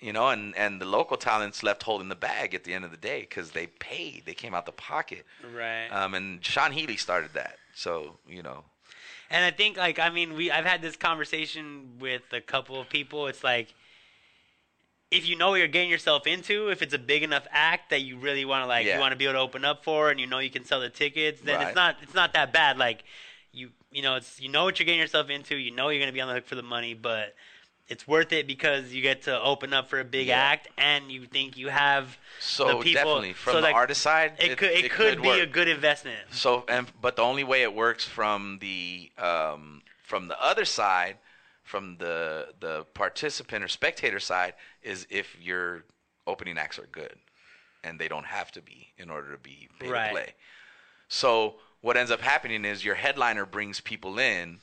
[0.00, 0.28] you know.
[0.28, 3.20] And and the local talents left holding the bag at the end of the day
[3.20, 5.24] because they paid, they came out the pocket.
[5.54, 5.88] right.
[5.88, 8.64] Um, and Sean Healy started that, so you know.
[9.34, 12.88] And I think like I mean we I've had this conversation with a couple of
[12.88, 13.26] people.
[13.26, 13.74] It's like
[15.10, 18.02] if you know what you're getting yourself into, if it's a big enough act that
[18.02, 18.94] you really want to like Yeah.
[18.94, 20.80] you want to be able to open up for and you know you can sell
[20.80, 21.66] the tickets, then Right.
[21.66, 22.78] it's not it's not that bad.
[22.78, 23.02] Like
[23.52, 26.12] you you know it's you know what you're getting yourself into, you know you're going
[26.12, 27.34] to be on the hook for the money, but
[27.88, 30.38] it's worth it because you get to open up for a big Yeah.
[30.40, 34.00] act and you think you have So the people definitely from so the like, artist
[34.00, 35.40] side, it, could it, could, be work.
[35.40, 36.20] a good investment.
[36.32, 41.18] So, and but the only way it works from the um, from the other side,
[41.62, 45.84] from the the participant or spectator side, is if your
[46.26, 47.16] opening acts are good,
[47.82, 50.06] and they don't have to be in order to be pay Right.
[50.06, 50.34] to play.
[51.08, 54.60] So what ends up happening is your headliner brings people in.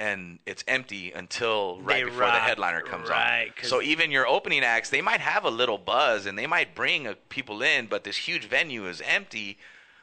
[0.00, 3.64] And it's empty until right They before the headliner comes right, on.
[3.68, 7.06] So even your opening acts, they might have a little buzz and they might bring
[7.06, 9.58] uh, people in, but this huge venue is empty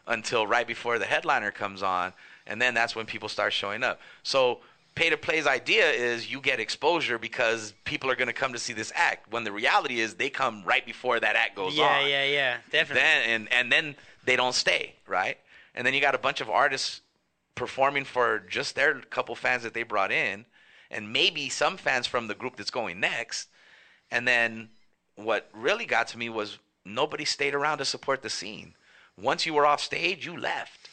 [0.06, 2.14] until right before the headliner comes on,
[2.46, 4.00] and then that's when people start showing up.
[4.22, 4.60] So
[4.94, 8.60] pay to play's idea is you get exposure because people are going to come to
[8.60, 9.32] see this act.
[9.32, 12.02] When the reality is they come right before that act goes Yeah, on.
[12.04, 13.02] Yeah, yeah, yeah, definitely.
[13.02, 13.96] Then and and then
[14.26, 15.38] they don't stay right,
[15.74, 17.02] and then you got a bunch of artists
[17.58, 20.46] performing for just their couple fans that they brought in,
[20.90, 23.50] and maybe some fans from the group that's going next.
[24.10, 24.70] And then
[25.16, 28.76] what really got to me was nobody stayed around to support the scene.
[29.20, 30.87] Once you were off stage, you left.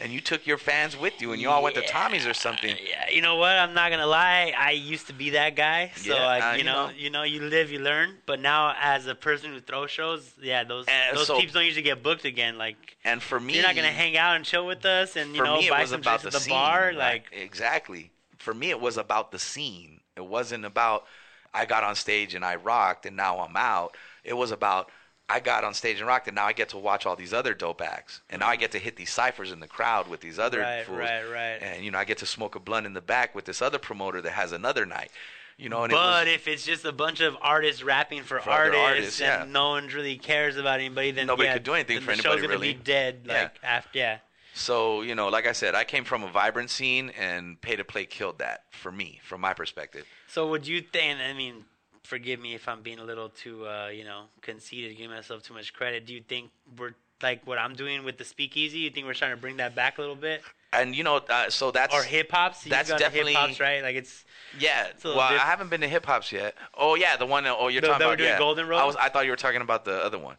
[0.00, 2.74] And you took your fans with you, and you all went to Tommy's or something.
[2.88, 3.52] Yeah, you know what?
[3.56, 4.52] I'm not gonna lie.
[4.56, 5.92] I used to be that guy.
[5.96, 6.92] So Yeah, like, uh, you, you know, know.
[6.96, 8.16] you know, you live, you learn.
[8.26, 11.64] But now, as a person who throws shows, yeah, those And those so- teams don't
[11.64, 12.56] usually get booked again.
[12.58, 15.42] Like, And for me, you're not gonna hang out and chill with us, and you
[15.44, 16.54] know, me, buy some drinks the, at the scene.
[16.54, 16.86] bar.
[16.86, 16.96] right?
[16.96, 18.10] Like, exactly.
[18.38, 20.00] For me, it was about the scene.
[20.16, 21.06] It wasn't about
[21.52, 23.96] I got on stage and I rocked and now I'm out.
[24.24, 24.90] It was about
[25.30, 27.54] I got on stage and rocked and now I get to watch all these other
[27.54, 30.38] dope acts and now I get to hit these ciphers in the crowd with these
[30.38, 30.98] other Right, fools.
[30.98, 31.58] right, right.
[31.62, 33.78] And you know, I get to smoke a blunt in the back with this other
[33.78, 35.10] promoter that has another night.
[35.56, 38.40] You know, and it but was, if it's just a bunch of artists rapping for,
[38.40, 39.52] For artists, artists, and yeah.
[39.52, 42.28] no one really cares about anybody, then Nobody yeah, could do anything for the anybody,
[42.28, 42.72] show's gonna really.
[42.72, 43.20] be dead.
[43.26, 43.42] Yeah.
[43.42, 44.18] Like after, yeah.
[44.54, 47.84] So, you know, like I said, I came from a vibrant scene and pay to
[47.84, 50.06] play killed that for me, from my perspective.
[50.28, 51.20] So would you think?
[51.20, 51.66] I mean,
[52.10, 55.54] forgive me if I'm being a little too, uh, you know, conceited, giving myself too
[55.54, 56.06] much credit.
[56.06, 58.78] Do you think we're like what I'm doing with the speakeasy?
[58.80, 60.42] You think we're trying to bring that back a little bit,
[60.72, 62.64] And you know, uh, so that's or hip hops?
[62.64, 63.80] that's definitely- hip hops, right?
[63.82, 64.24] Like it's
[64.58, 66.56] Yeah, a well, I haven't been to hip hops yet.
[66.74, 67.46] Oh yeah, the one.
[67.46, 68.38] Oh, you're The- talking that about doing yeah.
[68.38, 68.78] Golden Road?
[68.78, 68.96] I was.
[68.96, 70.36] I thought you were talking about the other one,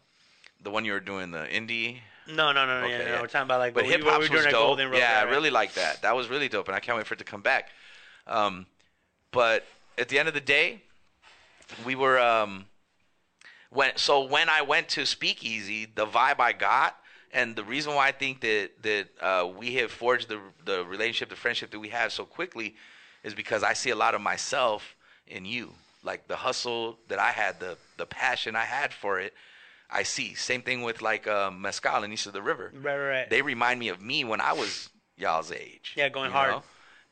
[0.60, 2.00] the one you were doing the indie.
[2.28, 2.84] no, no, no, no.
[2.86, 3.20] Okay, yeah, no, yeah.
[3.22, 4.52] We're talking about like But hip hop we was doing dope.
[4.52, 4.98] Golden Road.
[4.98, 6.02] yeah, right, I really like that.
[6.02, 7.70] That was really dope, and I can't wait for it to come back.
[8.26, 8.66] Um,
[9.32, 9.64] but
[9.98, 10.82] at the end of the day,
[11.84, 12.66] we were um,
[13.70, 16.96] when so when I went to Speakeasy, the vibe I got,
[17.32, 21.30] and the reason why I think that that uh, we have forged the the relationship,
[21.30, 22.74] the friendship that we have so quickly,
[23.24, 24.96] is because I see a lot of myself
[25.26, 29.34] in you, like the hustle that I had, the the passion I had for it.
[29.94, 30.34] I see.
[30.34, 32.72] Same thing with like um, mezcal and East of the River.
[32.74, 33.30] Right, right, right.
[33.30, 35.92] They remind me of me when I was y'all's age.
[35.96, 36.50] Yeah, going hard.
[36.50, 36.62] know?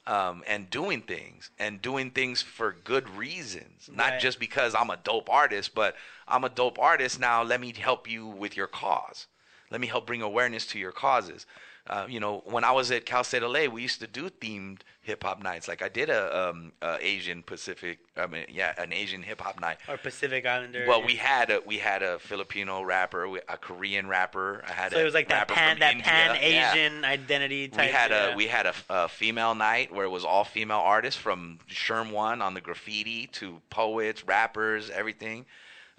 [0.06, 4.20] Um, and doing things and doing things for good reasons, not Right.
[4.20, 5.94] just because I'm a dope artist, but
[6.26, 7.42] I'm a dope artist now.
[7.42, 9.26] Let me help you with your cause.
[9.70, 11.46] Let me help bring awareness to your causes.
[11.90, 14.82] Uh, you know, when I was at Cal State LA, we used to do themed
[15.00, 15.66] hip hop nights.
[15.66, 19.60] Like I did a, um, a Asian Pacific, I mean, yeah, an Asian hip hop
[19.60, 19.78] night.
[19.88, 20.84] or Pacific Islander.
[20.86, 24.62] Well, we had a we had a Filipino rapper, a Korean rapper.
[24.68, 26.04] I had so it was like that pan that India.
[26.04, 26.72] pan Yeah.
[26.72, 27.86] Asian identity type.
[27.86, 28.34] We had yeah.
[28.34, 32.12] a we had a, a female night where it was all female artists from Sherm
[32.12, 35.44] One on the graffiti to poets, rappers, everything.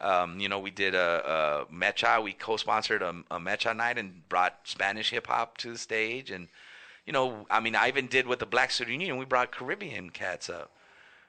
[0.02, 2.24] Um, you know, we did a, a Mecha.
[2.24, 6.32] We co-sponsored a, a Mecha night and brought Spanish hip hop to the stage.
[6.32, 6.48] And
[7.06, 9.18] you know, I mean, I even did with the Black Student Union.
[9.18, 10.72] We brought Caribbean cats up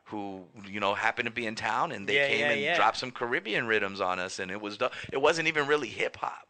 [0.07, 2.75] who you know happened to be in town and they Yeah, came yeah, and yeah.
[2.75, 4.79] dropped some Caribbean rhythms on us, and it was
[5.13, 6.49] it wasn't even really hip hop.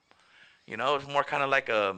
[0.66, 1.96] You know, it was more kind of like a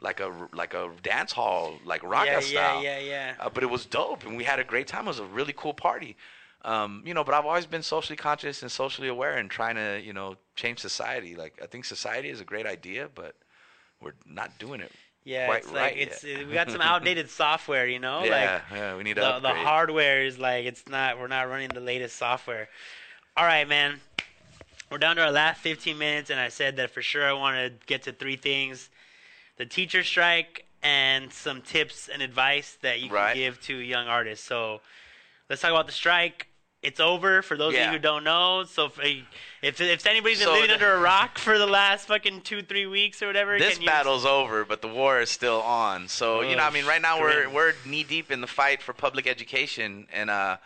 [0.00, 2.82] like a like a dance hall, like rock yeah, style.
[2.82, 3.34] yeah, yeah, yeah.
[3.38, 5.04] Uh, but it was dope, and we had a great time.
[5.06, 6.16] It was a really cool party.
[6.62, 10.00] Um, you know, but I've always been socially conscious and socially aware, and trying to
[10.04, 11.34] you know change society.
[11.34, 13.34] Like I think society is a great idea, but
[14.00, 14.92] we're not doing it.
[15.24, 18.24] Yeah, quite it's right like it's we got some outdated software, you know.
[18.24, 21.18] yeah, like yeah, we need to the, the hardware is like it's not.
[21.18, 22.68] We're not running the latest software.
[23.36, 24.00] All right, man.
[24.90, 27.56] We're down to our last 15 minutes, and I said that for sure I want
[27.56, 28.90] to get to three things:
[29.56, 33.34] the teacher strike and some tips and advice that you can Right.
[33.34, 34.44] give to young artists.
[34.46, 34.80] So
[35.48, 36.48] let's talk about the strike.
[36.82, 38.64] It's over for those of you who don't know.
[38.64, 38.98] So if
[39.62, 42.62] if, if anybody's been So living the- under a rock for the last fucking two
[42.62, 46.08] three weeks or whatever, this can you battle's over, but the war is still on.
[46.08, 47.52] So you know, Oh, I mean, right now we're grim.
[47.52, 50.56] we're knee deep in the fight for public education and uh,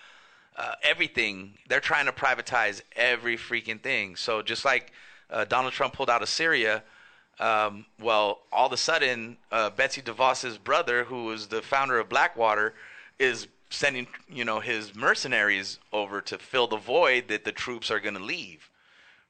[0.56, 1.54] uh, everything.
[1.68, 4.14] They're trying to privatize every freaking thing.
[4.14, 4.92] So just like
[5.30, 6.84] uh, Donald Trump pulled out of Syria,
[7.40, 12.08] um, well, all of a sudden, uh, Betsy DeVos's brother, who was the founder of
[12.08, 12.74] Blackwater,
[13.18, 18.00] is sending you know his mercenaries over to fill the void that the troops are
[18.00, 18.70] going to leave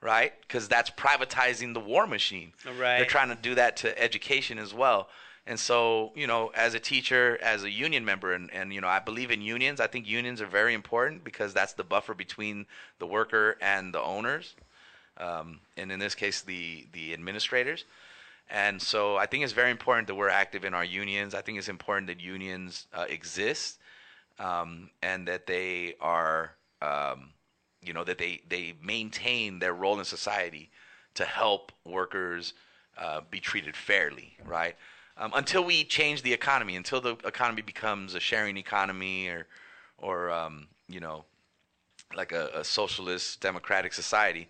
[0.05, 0.35] right?
[0.43, 2.53] Because that's privatizing the war machine.
[2.67, 2.99] Right.
[2.99, 5.09] They're trying to do that to education as well.
[5.47, 8.89] And so, you know, as a teacher, as a union member, and, and you know,
[8.89, 9.81] I believe in unions.
[9.81, 12.67] I think unions are very important because that's the buffer between
[12.99, 14.55] the worker and the owners,
[15.19, 17.85] um, and in this case, the the administrators.
[18.49, 21.35] And so, I think it's very important that we're active in our unions.
[21.35, 23.79] I think it's important that unions uh, exist
[24.39, 27.31] um, and that they are, um,
[27.83, 30.71] you know, that they they maintain their role in society
[31.15, 32.55] to help workers
[32.99, 34.77] uh, be treated fairly, right?
[35.17, 39.47] Um, until we change the economy, until the economy becomes a sharing economy or,
[39.99, 41.25] or um, you know,
[42.17, 44.49] like a, a socialist democratic society,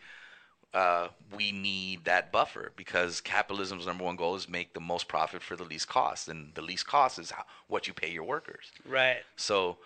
[0.74, 5.40] uh, we need that buffer because capitalism's number one goal is make the most profit
[5.40, 8.72] for the least cost, and the least cost is how, what you pay your workers.
[8.88, 9.18] right?
[9.36, 9.78] So,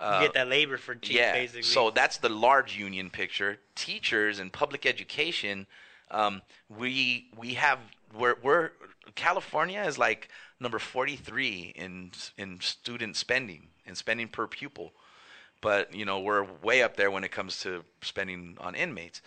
[0.00, 1.32] You uh, get that labor for cheap, yeah.
[1.32, 1.62] basically.
[1.62, 3.58] So that's the large union picture.
[3.76, 5.66] Teachers and public education,
[6.10, 7.78] Um, we we have
[8.18, 8.72] we're we're
[9.14, 10.28] California is like
[10.60, 14.92] number 43 in in student spending and spending per pupil,
[15.60, 19.22] but you know we're way up there when it comes to spending on inmates.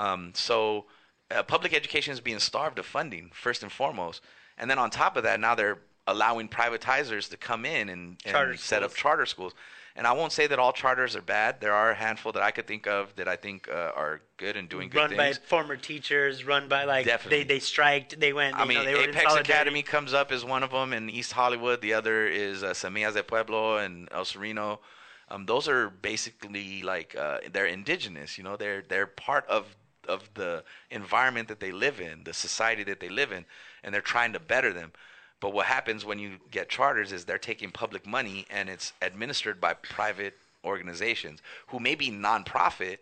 [0.00, 0.86] Um, so
[1.30, 4.22] uh, public education is being starved of funding first and foremost,
[4.56, 8.58] and then on top of that, now they're allowing privatizers to come in and, and
[8.58, 9.52] set up charter schools.
[9.96, 11.60] And I won't say that all charters are bad.
[11.60, 14.56] There are a handful that I could think of that I think uh, are good
[14.56, 17.42] and doing good run by former teachers, run by like Definitely.
[17.42, 18.56] they they striked, they went.
[18.56, 19.34] I you mean, know, they Apex.
[19.34, 21.82] Academy comes up as one of them in East Hollywood.
[21.82, 24.80] The other is uh, Semillas del Pueblo and El Sereno.
[25.28, 28.38] Um, those are basically like uh, they're indigenous.
[28.38, 29.76] You know, they're they're part of
[30.10, 33.44] of the environment that they live in, the society that they live in,
[33.82, 34.92] and they're trying to better them.
[35.40, 39.60] But what happens when you get charters is they're taking public money and it's administered
[39.60, 40.34] by private
[40.64, 42.98] organizations who may be nonprofit,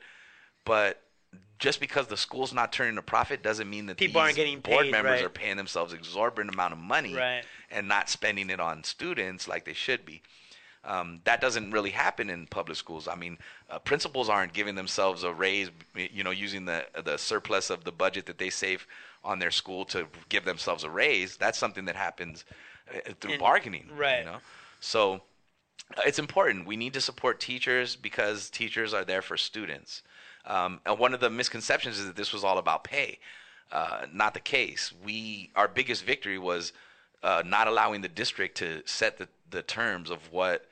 [0.65, 1.01] but
[1.59, 4.85] just because the school's not turning a profit doesn't mean that People aren't getting board
[4.85, 5.25] paid, members right.
[5.25, 7.43] are paying themselves exorbitant amount of money Right.
[7.71, 10.23] and not spending it on students like they should be.
[10.85, 13.09] Um, that doesn't really happen in public schools.
[13.09, 17.71] I mean, uh, principals aren't giving themselves a raise, you know, using the the surplus
[17.71, 18.87] of the budget that they save
[19.25, 21.37] on their school to give themselves a raise.
[21.37, 22.45] That's something that happens
[22.95, 24.21] uh, through In- bargaining, right.
[24.21, 24.39] You know,
[24.81, 25.21] so
[25.97, 26.67] uh, it's important.
[26.67, 30.03] We need to support teachers because teachers are there for students.
[30.47, 33.19] Um, and one of the misconceptions is that this was all about pay.
[33.71, 34.93] Uh, not the case.
[35.05, 36.73] We our biggest victory was
[37.23, 40.67] uh, not allowing the district to set the, the terms of what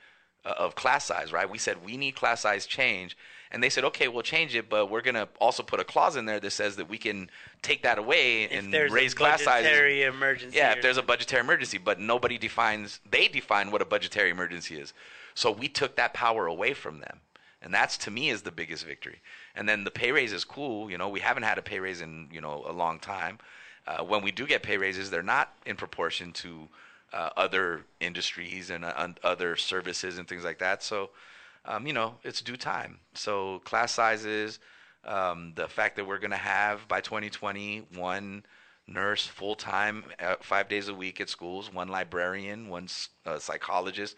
[0.45, 1.33] uh, of class size.
[1.33, 1.49] Right?
[1.49, 3.17] We said we need class size change,
[3.51, 6.27] and they said okay, we'll change it, but we're gonna also put a clause in
[6.27, 7.31] there that says that we can
[7.63, 9.67] take that away If and raise class sizes.
[9.67, 10.57] budgetary emergency.
[10.57, 14.77] Yeah, if there's a budgetary emergency, but nobody defines, they define what a budgetary emergency
[14.77, 14.93] is.
[15.35, 17.21] So we took that power away from them.
[17.63, 19.21] And that's to me is the biggest victory.
[19.55, 20.91] And then the pay raise is cool.
[20.91, 23.39] You know, we haven't had a pay raise in, you know, a long time.
[23.87, 26.69] Uh, when we do get pay raises, they're not in proportion to
[27.13, 30.83] uh, other industries and uh, other services and things like that.
[30.83, 31.11] So,
[31.65, 32.99] um, you know, it's due time.
[33.15, 34.59] So class sizes,
[35.05, 38.45] um, the fact that we're going to have by 2020 one
[38.89, 40.05] nurse full time,
[40.41, 42.89] five days a week at schools, one librarian, one
[43.25, 44.17] uh, psychologist,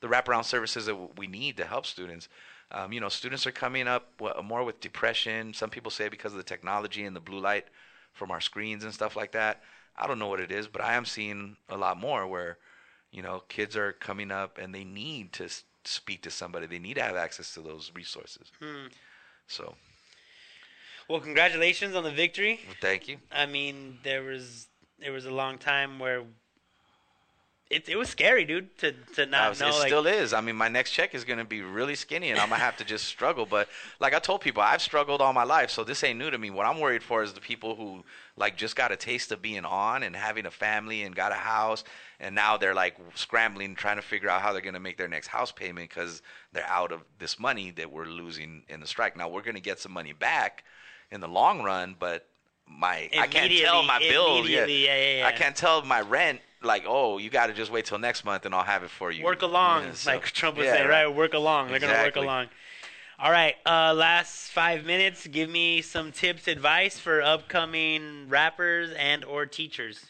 [0.00, 2.28] the wraparound services that we need to help students.
[2.72, 4.12] Um, you know, students are coming up
[4.44, 5.52] more with depression.
[5.52, 7.66] Some people say because of the technology and the blue light
[8.12, 9.62] from our screens and stuff like that.
[9.96, 12.58] I don't know what it is, but I am seeing a lot more where,
[13.10, 15.48] you know, kids are coming up and they need to
[15.84, 16.66] speak to somebody.
[16.66, 18.50] They need to have access to those resources.
[18.60, 18.86] Hmm.
[19.46, 19.74] So,
[21.08, 22.60] well, congratulations on the victory.
[22.80, 23.18] thank you.
[23.32, 26.22] I mean, there was there was a long time where
[27.70, 30.32] it it was scary, dude, to to not was- know it like still is.
[30.32, 32.76] I mean, my next check is going to be really skinny, and I'm gonna have
[32.78, 33.46] to just struggle.
[33.46, 33.68] But
[34.00, 36.50] like I told people, I've struggled all my life, so this ain't new to me.
[36.50, 38.04] What I'm worried for is the people who
[38.36, 41.36] like just got a taste of being on and having a family and got a
[41.36, 41.84] house,
[42.18, 45.08] and now they're like scrambling, trying to figure out how they're going to make their
[45.08, 49.16] next house payment because they're out of this money that we're losing in the strike.
[49.16, 50.64] Now we're going to get some money back
[51.12, 52.26] in the long run, but
[52.66, 54.46] my I can't tell my bill.
[54.46, 54.66] Yeah.
[54.66, 55.26] yeah, yeah, yeah.
[55.26, 56.40] I can't tell my rent.
[56.62, 59.10] Like, oh, you got to just wait till next month, and I'll have it for
[59.10, 59.24] you.
[59.24, 61.06] work along, Yeah, so- like Trump would yeah, say, right?
[61.06, 61.68] Work along.
[61.68, 62.48] They're gonna work along.
[63.18, 65.26] All right, uh, last five minutes.
[65.26, 70.06] Give me some tips, advice for upcoming rappers and or teachers.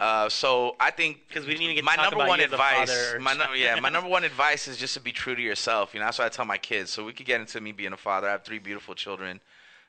[0.00, 2.52] Uh, so I think because we didn't even get to my number one you as
[2.52, 3.14] a advice.
[3.20, 3.60] My something.
[3.60, 5.92] yeah, my number one advice is just to be true to yourself.
[5.92, 6.90] You know, that's what I tell my kids.
[6.90, 8.28] So we could get into me being a father.
[8.28, 9.40] I have three beautiful children.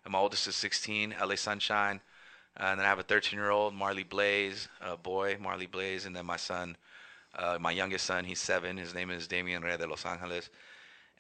[0.03, 2.01] And my oldest is 16, LA Sunshine,
[2.59, 6.05] uh, and then I have a 13 year old Marley Blaze, a boy Marley Blaze,
[6.05, 6.75] and then my son,
[7.37, 8.75] uh, my youngest son, he's seven.
[8.77, 10.49] His name is Damian Rey de Los Angeles.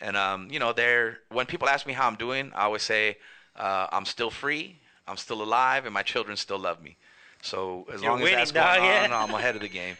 [0.01, 3.17] And um, you know, they're when people ask me how I'm doing, I always say
[3.55, 6.97] uh, I'm still free, I'm still alive, and my children still love me.
[7.41, 9.05] So as You're long winning, as that's dog, going yeah.
[9.05, 9.95] on, I'm ahead of the game.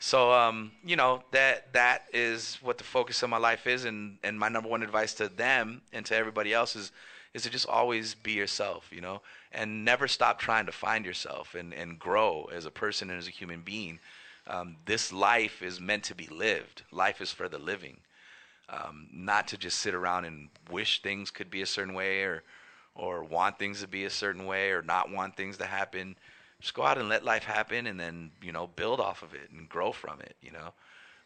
[0.00, 4.16] So um, you know that that is what the focus of my life is, and
[4.22, 6.92] and my number one advice to them and to everybody else is
[7.34, 9.20] is to just always be yourself, you know,
[9.52, 13.28] and never stop trying to find yourself and and grow as a person and as
[13.28, 13.98] a human being.
[14.46, 16.82] Um, this life is meant to be lived.
[16.90, 17.98] Life is for the living,
[18.70, 22.42] um, not to just sit around and wish things could be a certain way or
[22.94, 26.16] or want things to be a certain way or not want things to happen.
[26.60, 29.50] Just go out and let life happen, and then you know build off of it
[29.50, 30.34] and grow from it.
[30.42, 30.72] You know,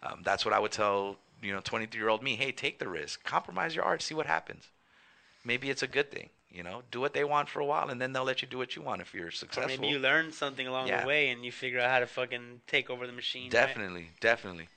[0.02, 2.36] um, that's what I would tell you know 23 year old me.
[2.36, 4.68] Hey, take the risk, compromise your art, see what happens.
[5.44, 6.28] Maybe it's a good thing.
[6.52, 8.58] You know, do what they want for a while, and then they'll let you do
[8.58, 9.68] what you want if you're Or successful.
[9.68, 11.00] maybe you learn something along Yeah.
[11.00, 13.44] the way and you figure out how to fucking take over the machine.
[13.44, 13.50] right?
[13.52, 14.68] Definitely, definitely.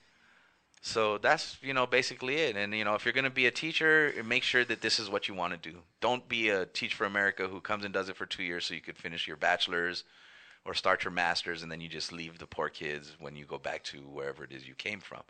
[0.80, 2.56] So that's you know basically it.
[2.56, 5.28] And you know if you're gonna be a teacher, make sure that this is what
[5.28, 5.78] you want to do.
[6.00, 8.74] Don't be a Teach for America who comes and does it for two years so
[8.74, 10.04] you could finish your bachelor's
[10.64, 13.58] or start your master's and then you just leave the poor kids when you go
[13.58, 15.22] back to wherever it is you came from.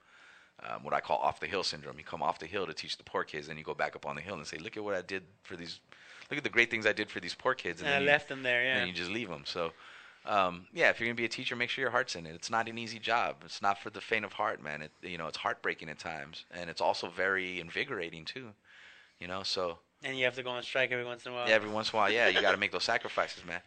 [0.62, 1.98] Um, what I call off the hill syndrome.
[1.98, 4.06] You come off the hill to teach the poor kids, and you go back up
[4.06, 5.80] on the hill and say, "Look at what I did for these.
[6.30, 8.08] Look at the great things I did for these poor kids." And I then you-
[8.08, 8.64] left them there.
[8.64, 8.78] Yeah.
[8.78, 9.44] and you just leave them.
[9.46, 9.72] So,
[10.24, 12.34] um, yeah, if you're gonna be a teacher, make sure your heart's in it.
[12.34, 13.42] It's not an easy job.
[13.44, 14.82] It's not for the faint of heart, man.
[14.82, 18.54] It you know it's heartbreaking at times, and it's also very invigorating too.
[19.20, 21.48] You know, so And you have to go on strike every once in a while.
[21.48, 23.60] yeah, every once in a while, yeah, you got to make those sacrifices, man.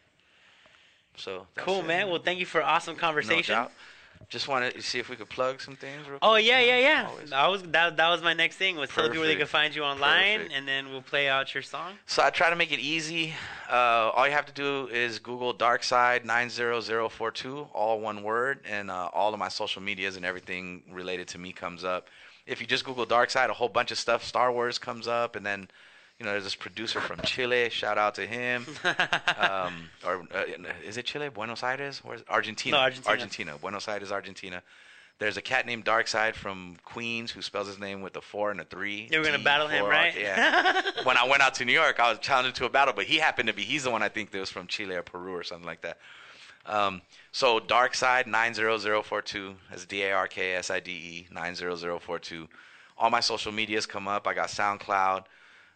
[1.15, 1.87] So that's cool, it.
[1.87, 2.09] man.
[2.09, 3.55] Well, thank you for awesome No conversation.
[3.55, 3.71] doubt.
[4.27, 6.07] Just wanted to see if we could plug some things.
[6.07, 6.45] Real Oh quick.
[6.45, 7.07] yeah, yeah, yeah.
[7.09, 7.31] Always.
[7.31, 9.39] I was that, that was my next thing was tell the people they Perfect.
[9.51, 10.53] can find you online, Perfect.
[10.55, 11.93] and then we'll play out your song.
[12.05, 13.33] So I try to make it easy.
[13.71, 19.09] Uh, all you have to do is Google Darkside 90042, all one word, and uh,
[19.13, 22.07] all of my social medias and everything related to me comes up.
[22.45, 25.45] If you just Google Darkside, a whole bunch of stuff, Star Wars comes up, and
[25.45, 25.69] then
[26.19, 27.69] you know there's this producer from Chile.
[27.69, 28.65] Shout out to him.
[29.37, 30.43] um, or uh,
[30.85, 31.29] is it Chile?
[31.29, 32.01] Buenos Aires?
[32.03, 32.77] Where's Argentina?
[32.77, 33.09] No, Argentina.
[33.11, 33.57] Argentina.
[33.57, 34.61] Buenos Aires, Argentina.
[35.19, 38.61] There's a cat named Darkside from Queens who spells his name with a four and
[38.61, 39.09] a three.
[39.11, 40.17] You were gonna D, battle him, four, right?
[40.17, 40.81] Yeah.
[41.03, 43.17] when I went out to New York, I was challenged to a battle, but he
[43.17, 45.43] happened to be he's the one I think that was from Chile or Peru or
[45.43, 45.97] something like that.
[46.65, 47.01] Um,
[47.31, 52.47] so Dark Side 90042 that's D A R K S I D E 90042.
[52.97, 54.27] All my social medias come up.
[54.27, 55.25] I got SoundCloud,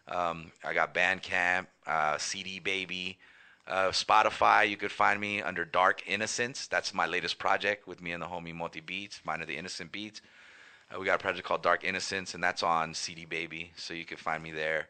[0.08, 3.18] um, I got Bandcamp, uh, CD Baby,
[3.66, 4.68] uh, Spotify.
[4.68, 6.66] You could find me under Dark Innocence.
[6.66, 9.20] That's my latest project with me and the homie Moti Beats.
[9.24, 10.20] Mine are the Innocent Beats.
[10.94, 14.04] Uh, we got a project called Dark Innocence, and that's on CD Baby, so you
[14.04, 14.88] can find me there.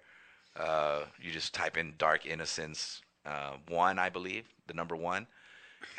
[0.56, 5.26] Uh, you just type in Dark Innocence uh, one, I believe, the number one,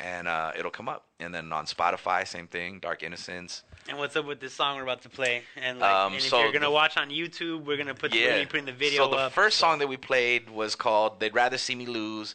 [0.00, 1.04] and uh, it'll come up.
[1.20, 3.62] And then on Spotify, same thing, Dark Innocence.
[3.88, 5.42] And what's up with this song we're about to play?
[5.56, 8.10] And like, Um, and if so you're gonna the- watch on YouTube, we're gonna put
[8.10, 9.32] the, gonna be putting the video So the up.
[9.32, 12.34] first song that we played was called "They'd Rather See Me Lose,"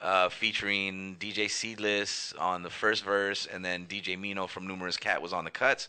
[0.00, 5.20] uh, featuring DJ Seedless on the first verse, and then DJ Mino from Numerous Cat
[5.20, 5.88] was on the cuts.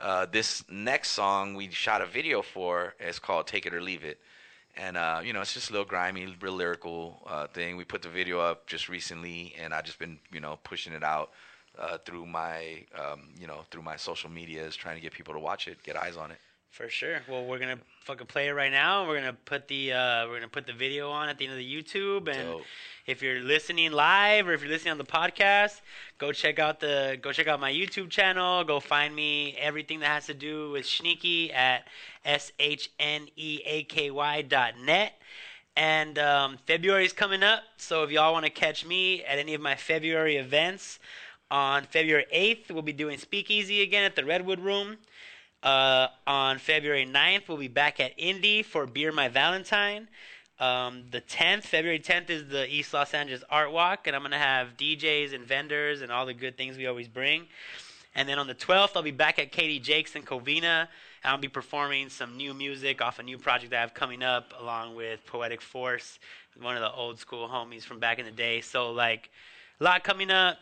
[0.00, 2.94] Uh, this next song we shot a video for.
[2.98, 4.18] It's called "Take It or Leave It,"
[4.76, 7.76] and uh, you know it's just a little grimy, real lyrical uh, thing.
[7.76, 11.02] We put the video up just recently, and I've just been you know pushing it
[11.02, 11.30] out.
[11.78, 15.38] Uh, through my, um, you know, through my social medias, trying to get people to
[15.38, 16.38] watch it, get eyes on it.
[16.70, 17.20] For sure.
[17.28, 19.06] Well, we're gonna fucking play it right now.
[19.06, 21.58] We're gonna put the uh, we're gonna put the video on at the end of
[21.58, 22.28] the YouTube.
[22.28, 22.62] And Dope.
[23.06, 25.80] if you're listening live or if you're listening on the podcast,
[26.18, 28.62] go check out the go check out my YouTube channel.
[28.62, 31.88] Go find me everything that has to do with Sneaky at
[32.24, 35.14] s h n e a k y dot net.
[35.76, 39.54] And um, February is coming up, so if y'all want to catch me at any
[39.54, 40.98] of my February events,
[41.50, 44.98] on February 8th, we'll be doing Speakeasy again at the Redwood Room.
[45.62, 50.08] Uh, on February 9th, we'll be back at Indy for Beer My Valentine.
[50.58, 54.32] Um, the 10th, February 10th, is the East Los Angeles Art Walk, and I'm going
[54.32, 57.46] to have DJs and vendors and all the good things we always bring.
[58.14, 60.88] And then on the 12th, I'll be back at Katie Jakes in Covina,
[61.24, 64.54] I'll be performing some new music off a new project that I have coming up,
[64.58, 66.18] along with Poetic Force,
[66.58, 68.62] one of the old school homies from back in the day.
[68.62, 69.30] So, like,
[69.78, 70.56] a lot coming up.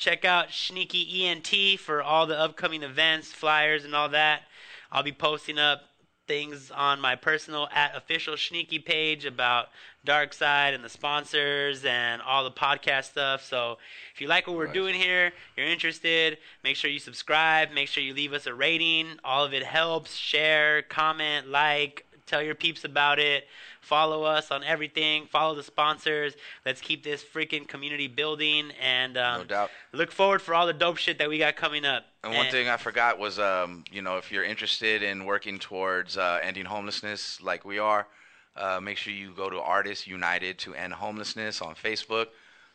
[0.00, 4.44] Check out Sneaky ENT for all the upcoming events, flyers, and all that.
[4.90, 5.82] I'll be posting up
[6.26, 9.68] things on my personal at official Sneaky page about
[10.02, 13.44] Dark Side and the sponsors and all the podcast stuff.
[13.44, 13.76] So
[14.14, 14.74] if you like what we're Nice.
[14.74, 19.18] doing here, you're interested, make sure you subscribe, make sure you leave us a rating.
[19.22, 20.16] All of it helps.
[20.16, 23.46] Share, comment, like, tell your peeps about it.
[23.80, 25.26] Follow us on everything.
[25.26, 26.34] Follow the sponsors.
[26.64, 29.70] Let's keep this freaking community building and um, No doubt.
[29.92, 32.04] look forward for all the dope shit that we got coming up.
[32.22, 36.16] And one thing I forgot was, um, you know, if you're interested in working towards
[36.18, 38.06] uh, ending homelessness like we are,
[38.56, 42.26] uh, make sure you go to Artists United to End Homelessness on Facebook.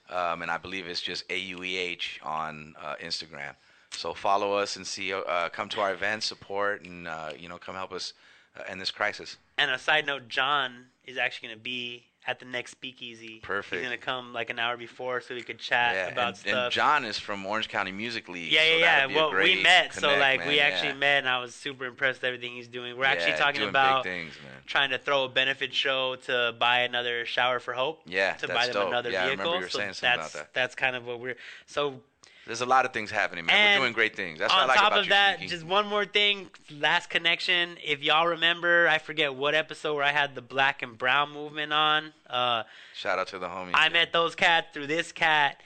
[0.10, 3.54] Um, and I believe it's just AUEH on uh, Instagram.
[3.92, 7.58] So follow us and see, uh, come to our events, support, and, uh, you know,
[7.58, 8.14] come help us
[8.58, 9.38] uh, end this crisis.
[9.58, 13.40] And a side note, John is actually going to be at the next speakeasy.
[13.44, 13.76] Perfect.
[13.82, 16.38] He's going to come like an hour before so we could chat Yeah, about and,
[16.38, 16.54] stuff.
[16.56, 18.52] and John is from Orange County Music League.
[18.52, 19.16] yeah, yeah, that'd yeah.
[19.16, 20.96] Well, we met, so like man, we actually yeah.
[20.96, 22.98] met, and I was super impressed with everything he's doing.
[22.98, 24.54] We're actually talking about things, man.
[24.66, 28.02] trying to throw a benefit show to buy another shower for Hope.
[28.08, 28.88] Yeah, to buy them dope.
[28.88, 29.56] another Yeah, I remember vehicle.
[29.58, 30.54] you were so saying something that's about that.
[30.56, 31.38] that's kind of what we're
[31.68, 32.02] so
[32.46, 33.56] There's a lot of things happening, man.
[33.56, 34.38] And We're doing great things.
[34.40, 37.78] That's what I on like top about of that, just one more thing, last connection.
[37.84, 41.74] If y'all remember, I forget what episode where I had the black and brown movement
[41.74, 42.14] on.
[42.30, 43.72] Uh, Shout out to the homies.
[43.74, 45.62] I met those cats through this cat,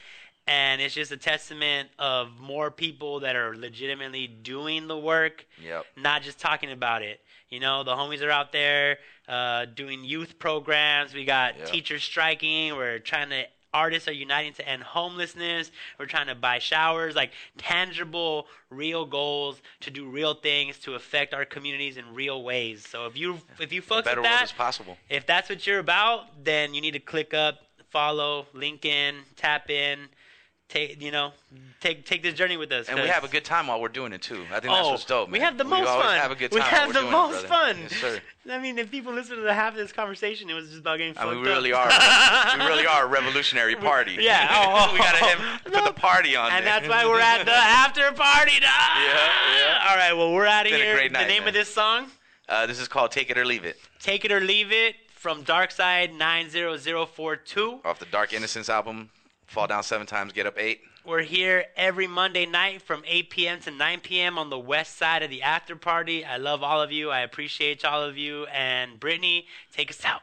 [0.47, 5.85] and it's just a testament of more people that are legitimately doing the work, Yep.
[5.97, 7.19] not just talking about it.
[7.49, 11.13] You know, the homies are out there uh, doing youth programs.
[11.13, 11.67] We got Yep.
[11.67, 12.75] teachers striking.
[12.77, 13.43] We're trying to.
[13.73, 15.71] Artists are uniting to end homelessness.
[15.99, 21.33] We're trying to buy showers, like tangible, real goals to do real things to affect
[21.33, 22.87] our communities in real ways.
[22.87, 24.97] So if you if you fuck better with world that, is possible.
[25.09, 27.59] if that's what you're about, then you need to click up,
[27.89, 30.07] follow, link in, tap in,
[30.69, 31.31] take you know,
[31.81, 32.87] take take this journey with us.
[32.87, 34.43] And we have a good time while we're doing it too.
[34.53, 35.29] I think that's Oh, what's dope.
[35.29, 36.17] we have the most always fun.
[36.19, 36.59] Have a good time.
[36.59, 37.73] we have the it, most brother.
[37.73, 37.77] fun.
[37.81, 38.21] Yes, sir.
[38.51, 40.97] I mean, if people listen to the half of this conversation, it was just about
[40.97, 41.91] getting I mean, we really up.
[41.91, 42.57] are.
[42.59, 44.17] we really are a revolutionary party.
[44.19, 44.47] yeah,
[44.89, 45.83] oh, we gotta oh, have, put no.
[45.85, 46.51] the party on.
[46.51, 46.79] and there.
[46.79, 48.59] that's why we're at the after party.
[48.59, 48.69] Dog.
[48.69, 49.87] yeah.
[49.89, 50.95] All right, well, we're out of here.
[50.95, 51.47] great the name man.
[51.49, 52.07] of this song,
[52.47, 55.43] Uh, this is called "Take It or Leave It" "Take It or Leave It," from
[55.43, 57.81] Darkside 90042.
[57.85, 59.09] off the Dark Innocence album.
[59.49, 60.81] Fall down seven times, get up eight.
[61.03, 63.59] We're here every Monday night from 8 p.m.
[63.61, 64.37] to 9 p.m.
[64.37, 66.23] on the west side of the after party.
[66.23, 67.09] I love all of you.
[67.09, 68.45] I appreciate all of you.
[68.45, 70.21] And Brittany, take us out.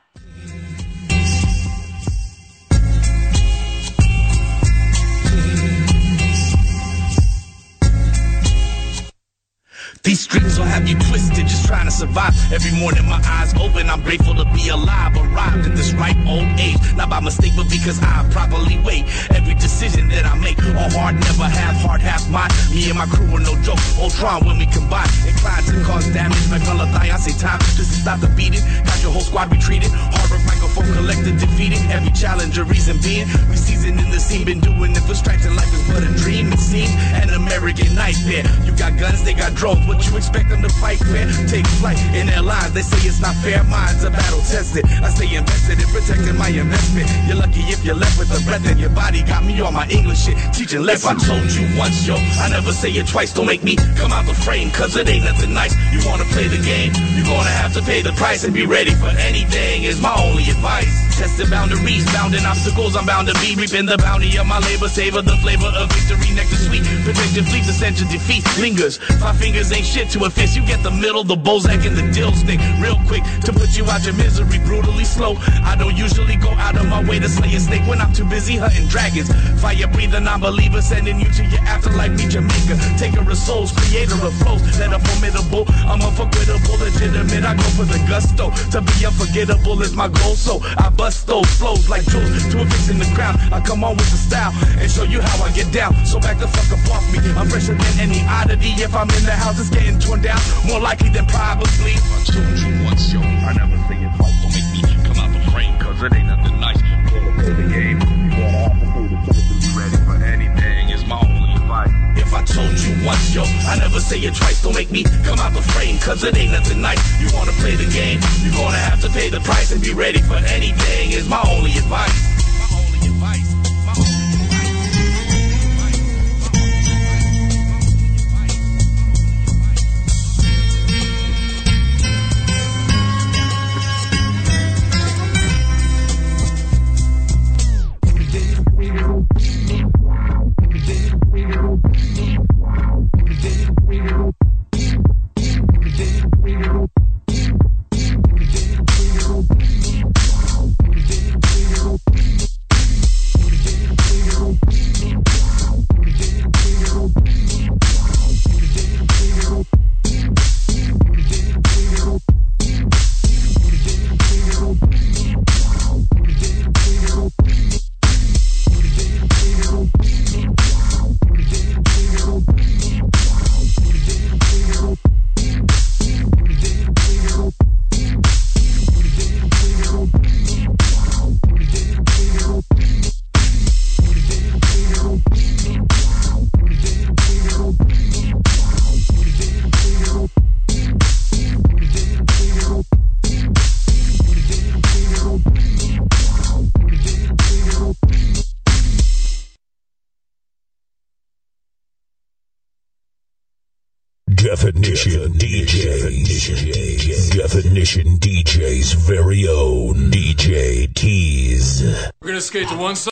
[10.06, 12.30] These streets will have you twisted, just trying to survive.
[12.52, 15.18] Every morning my eyes open, I'm grateful to be alive.
[15.18, 19.02] Arrived at this ripe old age, not by mistake, but because I properly weigh
[19.34, 20.62] every decision that I make.
[20.78, 22.54] All hard, never half hard, half mind.
[22.70, 23.82] Me and my crew are no joke.
[23.98, 26.38] Voltron when we combine, inclined to cause damage.
[26.54, 28.62] Like thigh, I say time just to stop the beating.
[28.86, 29.90] Got your whole squad retreated.
[29.90, 31.78] Hard work, microphone collected, defeated.
[31.90, 33.26] Every challenge, a reason being.
[33.48, 36.12] We seasoned in the scene, been doing it for stripes, and life is but a
[36.22, 36.52] dream.
[36.52, 38.44] It seems an American nightmare.
[38.64, 39.86] You got guns, they got drones.
[39.86, 41.26] What you expect them to fight fair?
[41.48, 42.72] Take flight in their lines.
[42.72, 43.62] They say it's not fair.
[43.64, 44.84] Minds are battle tested.
[45.02, 47.08] I stay invested in protecting my investment.
[47.26, 49.22] You're lucky if you're left with a breath in your body.
[49.22, 50.84] Got me on my English shit, teaching.
[50.86, 53.32] If I told you once, yo, I never say it twice.
[53.32, 55.74] Don't make me come out the frame, cause it ain't nothing nice.
[55.92, 58.94] You wanna play the game, you're gonna have to pay the price and be ready
[58.94, 60.65] for anything, is my only advice.
[60.66, 64.86] Testing boundaries, bounding obstacles, I'm bound to be reaping the bounty of my labor.
[64.86, 66.84] Savor the flavor of victory, nectar sweet.
[67.08, 68.98] Protected fleet, essential defeat lingers.
[69.16, 70.54] Five fingers ain't shit to a fist.
[70.56, 72.60] You get the middle, the Bozak and the dill stick.
[72.84, 75.36] Real quick to put you out your misery, brutally slow.
[75.64, 78.28] I don't usually go out of my way to slay a snake when I'm too
[78.28, 79.32] busy hunting dragons.
[79.62, 82.76] Fire breather, non-believer, sending you to your afterlife, me Jamaica.
[82.98, 85.64] Taker of souls, creator of flows that are formidable.
[85.88, 87.44] I'm unforgettable, legitimate.
[87.46, 88.52] I go for the gusto.
[88.76, 92.64] To be unforgettable is my goal, so I bust those flows like jewels to a
[92.64, 93.36] fix in the crown.
[93.52, 95.94] I come on with the style and show you how I get down.
[96.06, 97.18] So back the fuck up off me.
[97.36, 98.72] I'm fresher than any oddity.
[98.80, 100.40] If I'm in the house, it's getting torn down.
[100.66, 101.94] More likely than probably.
[101.96, 103.20] I told you once, yo.
[103.20, 104.36] I never say it twice.
[104.42, 106.80] Don't make me come out the frame, cause it ain't nothing nice.
[106.80, 108.00] You gotta play the game.
[108.00, 110.88] You gotta have to play the chance and be ready for anything.
[110.90, 111.92] Is my only advice.
[112.16, 114.62] If I told you once, yo, I never say it twice.
[114.62, 115.75] Don't make me come out the frame,
[116.06, 117.02] cause it ain't nothing nice.
[117.20, 120.20] You wanna play the game, you're gonna have to pay the price and be ready
[120.20, 121.10] for anything.
[121.10, 122.35] Is my only advice.